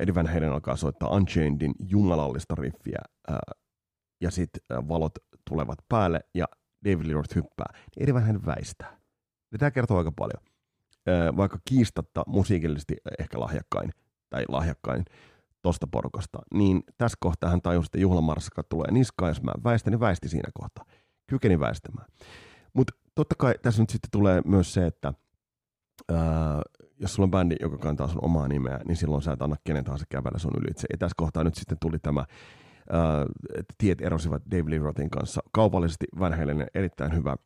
Eddie 0.00 0.14
Van 0.14 0.26
Halen 0.26 0.52
alkaa 0.52 0.76
soittaa 0.76 1.08
Unchainedin 1.08 1.74
jumalallista 1.78 2.54
riffiä, 2.54 2.98
ja 4.20 4.30
sitten 4.30 4.88
valot 4.88 5.12
tulevat 5.50 5.78
päälle, 5.88 6.20
ja 6.34 6.46
David 6.84 7.06
Lee 7.06 7.14
Roth 7.14 7.34
hyppää, 7.34 7.72
niin 7.72 8.02
Eddie 8.02 8.14
Van 8.14 8.26
Halen 8.26 8.46
väistää. 8.46 9.00
Ja 9.52 9.58
tämä 9.58 9.70
kertoo 9.70 9.98
aika 9.98 10.12
paljon 10.12 10.42
vaikka 11.36 11.58
kiistatta 11.64 12.22
musiikillisesti 12.26 12.96
ehkä 13.18 13.40
lahjakkain 13.40 13.90
tai 14.30 14.44
lahjakkain 14.48 15.04
tosta 15.62 15.86
porukasta, 15.86 16.38
niin 16.54 16.82
tässä 16.98 17.16
kohtaa 17.20 17.50
hän 17.50 17.62
tajusi, 17.62 17.86
että 17.86 17.98
juhlamarssaka 17.98 18.62
tulee 18.62 18.90
niskaan, 18.90 19.30
jos 19.30 19.42
mä 19.42 19.52
väistän, 19.64 19.90
niin 19.90 20.00
väisti 20.00 20.28
siinä 20.28 20.48
kohtaa. 20.54 20.84
Kykeni 21.26 21.60
väistämään. 21.60 22.06
Mutta 22.72 22.94
totta 23.14 23.34
kai 23.38 23.54
tässä 23.62 23.82
nyt 23.82 23.90
sitten 23.90 24.10
tulee 24.10 24.42
myös 24.44 24.72
se, 24.74 24.86
että 24.86 25.12
ää, 26.12 26.62
jos 26.98 27.14
sulla 27.14 27.26
on 27.26 27.30
bändi, 27.30 27.56
joka 27.60 27.78
kantaa 27.78 28.08
sun 28.08 28.24
omaa 28.24 28.48
nimeä, 28.48 28.80
niin 28.88 28.96
silloin 28.96 29.22
sä 29.22 29.32
et 29.32 29.42
anna 29.42 29.56
kenen 29.64 29.84
tahansa 29.84 30.06
kävellä 30.08 30.38
sun 30.38 30.62
ylitse. 30.62 30.86
Ja 30.90 30.98
tässä 30.98 31.14
kohtaa 31.16 31.44
nyt 31.44 31.54
sitten 31.54 31.78
tuli 31.80 31.98
tämä, 31.98 32.24
ää, 32.90 33.26
että 33.54 33.74
tiet 33.78 34.00
erosivat 34.00 34.42
Dave 34.50 34.70
Lee 34.70 34.78
Rothin 34.78 35.10
kanssa. 35.10 35.40
Kaupallisesti 35.52 36.06
Van 36.18 36.34
erittäin 36.74 37.14
hyvä 37.14 37.36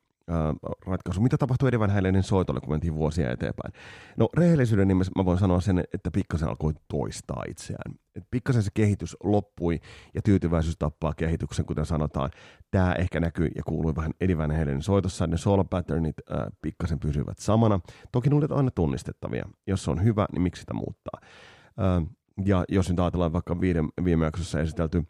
ratkaisu. 0.87 1.21
Mitä 1.21 1.39
tapahtui 1.39 1.69
Eddie 1.69 1.81
Van 1.81 1.91
Halenin 1.91 2.23
soitolle, 2.23 2.61
kun 2.61 2.71
mentiin 2.71 2.95
vuosia 2.95 3.33
eteenpäin? 3.33 3.73
No 4.17 4.29
rehellisyyden 4.37 4.89
nimessä 4.89 5.13
mä 5.17 5.25
voin 5.25 5.39
sanoa 5.39 5.61
sen, 5.61 5.85
että 5.95 6.11
pikkasen 6.11 6.49
alkoi 6.49 6.73
toistaa 6.89 7.45
itseään. 7.49 7.95
Et 8.17 8.25
pikkasen 8.31 8.63
se 8.63 8.71
kehitys 8.75 9.17
loppui 9.23 9.81
ja 10.15 10.23
tyytyväisyys 10.23 10.77
tappaa 10.79 11.15
kehityksen, 11.15 11.65
kuten 11.65 11.87
sanotaan. 11.87 12.31
Tämä 12.71 12.93
ehkä 12.93 13.21
näkyy 13.21 13.51
ja 13.57 13.63
kuului 13.63 13.97
vähän 13.97 14.13
Eddie 14.21 14.39
Van 14.39 14.51
Halenin 14.51 14.83
soitossa. 14.83 15.27
Ne 15.27 15.37
solo 15.37 15.65
patternit 15.65 16.17
äh, 16.33 16.47
pikkasen 16.63 17.01
pysyvät 17.01 17.39
samana. 17.39 17.81
Toki 18.13 18.31
ne 18.31 18.37
aina 18.51 18.71
tunnistettavia. 18.71 19.49
Jos 19.67 19.85
se 19.85 19.91
on 19.91 20.05
hyvä, 20.05 20.27
niin 20.33 20.43
miksi 20.43 20.61
sitä 20.61 20.75
muuttaa? 20.75 21.21
Äh, 21.23 22.07
ja 22.45 22.65
jos 22.69 22.91
nyt 22.91 23.01
ajatellaan 23.01 23.33
vaikka 23.33 23.61
viiden, 23.61 23.89
viime 24.05 24.25
jaksossa 24.25 24.61
esitelty 24.61 25.05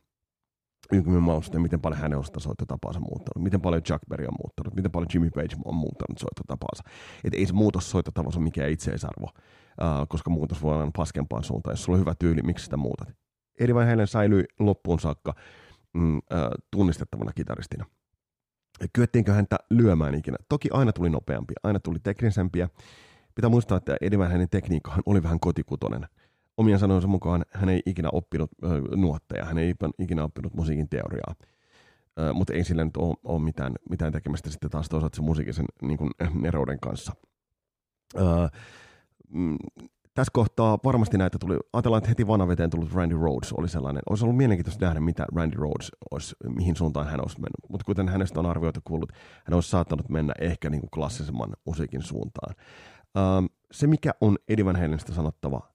Yngwie 0.92 1.20
Malmsteen, 1.20 1.62
miten 1.62 1.81
paljon 1.81 2.01
hänen 2.01 2.18
on 2.18 2.25
sitä 2.25 2.40
soittotapaansa 2.40 3.01
muuttanut, 3.01 3.44
miten 3.44 3.61
paljon 3.61 3.83
Chuck 3.83 4.01
Berry 4.09 4.27
on 4.27 4.35
muuttanut, 4.42 4.75
miten 4.75 4.90
paljon 4.90 5.09
Jimmy 5.14 5.31
Page 5.31 5.57
on 5.64 5.75
muuttanut 5.75 6.18
soittotapaansa. 6.18 6.83
Että 7.25 7.38
ei 7.38 7.47
se 7.47 7.53
muutos 7.53 7.90
soittotavassa 7.90 8.40
ole 8.40 8.44
mikään 8.44 8.70
itseisarvo, 8.70 9.25
uh, 9.25 10.09
koska 10.09 10.31
muutos 10.31 10.62
voi 10.62 10.75
olla 10.75 10.90
paskempaan 10.97 11.44
suuntaan. 11.44 11.73
Jos 11.73 11.85
sulla 11.85 11.97
on 11.97 12.01
hyvä 12.01 12.14
tyyli, 12.18 12.42
miksi 12.42 12.64
sitä 12.64 12.77
muutat? 12.77 13.09
Eri 13.61 13.75
vaiheellen 13.75 14.07
säilyi 14.07 14.44
loppuun 14.59 15.01
saakka 15.01 15.35
mm, 15.92 16.16
uh, 16.16 16.23
tunnistettavana 16.70 17.33
kitaristina. 17.33 17.85
Kyettiinkö 18.92 19.33
häntä 19.33 19.57
lyömään 19.70 20.14
ikinä? 20.14 20.37
Toki 20.49 20.68
aina 20.73 20.92
tuli 20.92 21.11
nopeampi, 21.11 21.55
aina 21.62 21.81
tuli 21.81 21.99
teknisempiä. 22.03 22.68
Pitää 23.35 23.51
muistaa, 23.51 23.79
että 23.79 23.97
Eddie 24.01 24.18
Van 24.18 24.49
tekniikkahan 24.51 25.03
oli 25.07 25.23
vähän 25.23 25.40
kotikutonen 25.40 26.07
omien 26.57 26.79
sanojensa 26.79 27.09
mukaan 27.09 27.45
hän 27.51 27.69
ei 27.69 27.83
ikinä 27.87 28.09
oppinut 28.12 28.51
äh, 28.64 28.71
nuotteja, 28.97 29.45
hän 29.45 29.59
ei 29.59 29.75
ikinä 29.99 30.25
oppinut 30.25 30.55
musiikin 30.55 30.88
teoriaa. 30.88 31.35
Äh, 32.21 32.35
mutta 32.35 32.53
ei 32.53 32.64
sillä 32.64 32.85
nyt 32.85 32.97
ole, 32.97 33.43
mitään, 33.43 33.73
mitään 33.90 34.12
tekemistä 34.12 34.51
sitten 34.51 34.71
taas 34.71 34.88
toisaalta 34.88 35.17
se 35.17 35.23
musiikisen 35.23 35.67
niin 35.83 35.99
kuin, 35.99 36.11
nerouden 36.43 36.81
kanssa. 36.81 37.12
Äh, 38.19 38.51
mm, 39.29 39.57
tässä 40.14 40.31
kohtaa 40.33 40.79
varmasti 40.85 41.19
näitä 41.19 41.38
tuli, 41.38 41.57
ajatellaan, 41.73 41.99
että 41.99 42.09
heti 42.09 42.27
vanaveteen 42.27 42.71
tullut 42.71 42.93
Randy 42.93 43.17
Rhodes 43.17 43.53
oli 43.53 43.69
sellainen, 43.69 44.03
olisi 44.11 44.25
ollut 44.25 44.37
mielenkiintoista 44.37 44.85
nähdä, 44.85 45.01
mitä 45.01 45.25
Randy 45.35 45.57
Rhodes 45.57 45.90
olisi, 46.11 46.37
mihin 46.57 46.77
suuntaan 46.77 47.07
hän 47.07 47.21
olisi 47.21 47.40
mennyt. 47.40 47.71
Mutta 47.71 47.85
kuten 47.85 48.09
hänestä 48.09 48.40
on 48.40 48.47
arvioitu 48.47 48.81
kuullut, 48.85 49.12
hän 49.45 49.55
olisi 49.55 49.71
saattanut 49.71 50.09
mennä 50.09 50.33
ehkä 50.40 50.71
niin 50.71 50.81
kuin 50.81 50.90
klassisemman 50.90 51.53
musiikin 51.64 52.03
suuntaan. 52.03 52.55
Se, 53.73 53.87
mikä 53.87 54.11
on 54.21 54.38
Eddie 54.49 54.64
Van 54.64 54.77
Halenista 54.77 55.14
sanottava, 55.14 55.74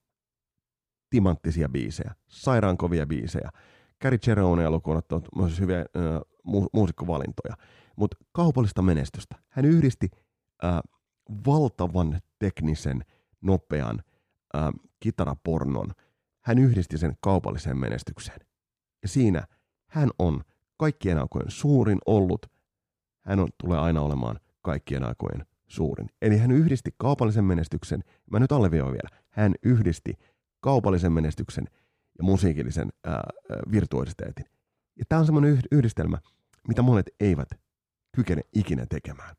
timanttisia 1.10 1.69
biisejä, 1.69 2.15
sairaan 2.28 2.78
kovia 2.78 3.06
biisejä. 3.06 3.50
Gary 4.02 4.17
Cheronea 4.17 4.72
lukuun 4.72 4.98
ottanut 4.98 5.28
myös 5.36 5.60
hyviä 5.60 5.80
äh, 5.80 5.86
mu- 6.48 6.69
muusikkovalintoja, 6.74 7.56
mutta 7.95 8.17
kaupallista 8.32 8.82
menestystä. 8.82 9.36
Hän 9.50 9.65
yhdisti 9.65 10.10
äh, 10.63 10.80
valtavan 11.45 12.19
teknisen, 12.39 13.06
nopean 13.41 14.00
äh, 14.56 14.69
kitarapornon. 15.00 15.91
Hän 16.41 16.58
yhdisti 16.60 16.98
sen 16.98 17.17
kaupalliseen 17.22 17.78
menestykseen. 17.78 18.39
Ja 19.02 19.08
siinä 19.08 19.48
hän 19.89 20.10
on 20.19 20.41
kaikkien 20.78 21.19
aikojen 21.19 21.52
suurin 21.52 22.00
ollut. 22.06 22.45
Hän 23.26 23.39
on, 23.39 23.48
tulee 23.58 23.80
aina 23.80 24.02
olemaan 24.02 24.39
kaikkien 24.62 25.04
aikojen 25.04 25.45
suurin. 25.67 26.10
Eli 26.22 26.38
hän 26.38 26.52
yhdisti 26.52 26.91
kaupallisen 26.98 27.43
menestyksen, 27.43 28.04
mä 28.32 28.39
nyt 28.39 28.52
alleviivaan 28.52 28.93
vielä, 28.93 29.19
hän 29.30 29.56
yhdisti 29.63 30.13
kaupallisen 30.60 31.12
menestyksen 31.12 31.67
ja 32.17 32.24
musiikillisen 32.24 32.89
ää, 33.06 33.24
virtuositeetin. 33.72 34.45
Ja 34.95 35.06
tämä 35.10 35.19
on 35.19 35.26
semmoinen 35.26 35.60
yhdistelmä, 35.72 36.17
mitä 36.67 36.82
monet 36.82 37.10
eivät 37.19 37.50
kykene 38.15 38.41
ikinä 38.56 38.86
tekemään. 38.89 39.36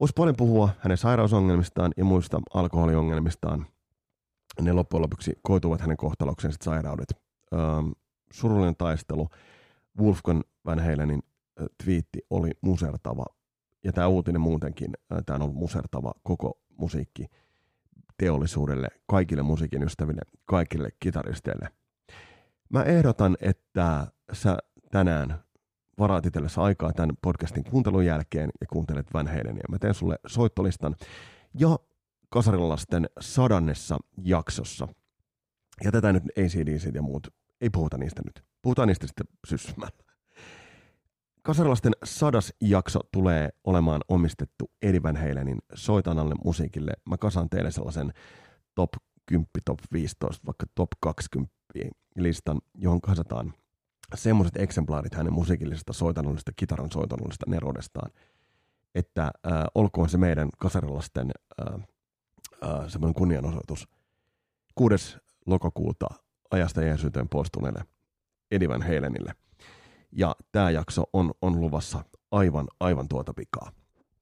Voisi 0.00 0.12
paljon 0.16 0.36
puhua 0.36 0.68
hänen 0.78 0.98
sairausongelmistaan 0.98 1.92
ja 1.96 2.04
muista 2.04 2.40
alkoholiongelmistaan. 2.54 3.66
Ne 4.60 4.72
loppujen 4.72 5.02
lopuksi 5.02 5.32
koituvat 5.42 5.80
hänen 5.80 5.96
kohtalokseen 5.96 6.54
sairaudet. 6.62 7.08
Ähm, 7.54 7.90
surullinen 8.32 8.76
taistelu. 8.76 9.28
Wolfgang 9.98 10.40
Van 10.66 10.78
Halenin 10.78 11.22
twiitti 11.84 12.18
oli 12.30 12.50
musertava. 12.60 13.24
Ja 13.84 13.92
tämä 13.92 14.06
uutinen 14.06 14.40
muutenkin, 14.40 14.92
tämä 15.26 15.34
on 15.34 15.42
ollut 15.42 15.56
musertava 15.56 16.12
koko 16.22 16.58
musiikki 16.76 17.26
teollisuudelle, 18.20 18.88
kaikille 19.06 19.42
musiikin 19.42 19.82
ystäville, 19.82 20.20
kaikille 20.44 20.88
kitaristeille. 21.00 21.68
Mä 22.68 22.82
ehdotan, 22.82 23.36
että 23.40 24.06
sä 24.32 24.58
tänään 24.90 25.44
varaat 25.98 26.26
itsellesi 26.26 26.60
aikaa 26.60 26.92
tämän 26.92 27.16
podcastin 27.22 27.64
kuuntelun 27.64 28.06
jälkeen 28.06 28.50
ja 28.60 28.66
kuuntelet 28.66 29.06
Van 29.14 29.26
Halenia. 29.26 29.64
Mä 29.70 29.78
teen 29.78 29.94
sulle 29.94 30.18
soittolistan 30.26 30.96
ja 31.54 31.78
kasarilasten 32.28 33.06
sadannessa 33.20 33.98
jaksossa. 34.24 34.88
Ja 35.84 35.92
tätä 35.92 36.12
nyt 36.12 36.22
ACDC 36.24 36.94
ja 36.94 37.02
muut, 37.02 37.28
ei 37.60 37.70
puhuta 37.70 37.98
niistä 37.98 38.22
nyt. 38.24 38.44
Puhutaan 38.62 38.88
niistä 38.88 39.06
sitten 39.06 39.26
syssymällä. 39.46 40.09
Kasarilasten 41.42 41.92
sadas 42.04 42.52
jakso 42.60 43.00
tulee 43.12 43.48
olemaan 43.64 44.00
omistettu 44.08 44.70
Eddie 44.82 45.02
Van 45.02 45.16
Halenin 45.16 45.58
soitanalle 45.74 46.34
musiikille. 46.44 46.92
Mä 47.08 47.16
kasan 47.16 47.48
teille 47.48 47.70
sellaisen 47.70 48.12
top 48.74 48.90
10, 49.26 49.46
top 49.64 49.78
15, 49.92 50.46
vaikka 50.46 50.66
top 50.74 50.88
20 51.00 51.52
listan, 52.16 52.60
johon 52.74 53.00
kasataan 53.00 53.54
semmoiset 54.14 54.56
eksemplaarit 54.56 55.14
hänen 55.14 55.32
musiikillisesta 55.32 55.92
soitanollisesta, 55.92 56.52
kitaran 56.56 56.92
soitanollisesta 56.92 57.46
nerodestaan, 57.48 58.10
että 58.94 59.22
äh, 59.22 59.52
olkoon 59.74 60.08
se 60.08 60.18
meidän 60.18 60.48
kasarilasten 60.58 61.30
äh, 61.60 61.74
äh, 62.64 62.88
semmoinen 62.88 63.14
kunnianosoitus. 63.14 63.88
6. 64.74 65.16
lokakuuta 65.46 66.06
ajasta 66.50 66.82
Jeesuyteen 66.82 67.28
poistuneelle 67.28 67.84
Eddie 68.50 68.68
Van 68.68 68.82
Halenille– 68.82 69.34
ja 70.12 70.36
tämä 70.52 70.70
jakso 70.70 71.04
on, 71.12 71.32
on 71.42 71.60
luvassa 71.60 72.04
aivan, 72.30 72.66
aivan 72.80 73.08
tuota 73.08 73.34
pikaa. 73.34 73.72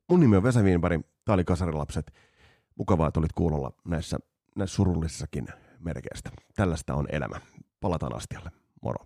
Mun 0.08 0.20
nimi 0.20 0.36
on 0.36 0.42
Vesa 0.42 0.62
Wienberg, 0.62 1.02
tää 1.24 1.34
oli 1.34 1.44
Kasarilapset. 1.44 2.12
Mukavaa, 2.78 3.08
että 3.08 3.20
olit 3.20 3.32
kuulolla 3.32 3.72
näissä, 3.84 4.18
näissä 4.56 4.76
surullisissakin 4.76 5.48
merkeistä. 5.78 6.30
Tällaista 6.54 6.94
on 6.94 7.06
elämä. 7.12 7.40
Palataan 7.80 8.16
astialle. 8.16 8.50
Moro. 8.82 9.04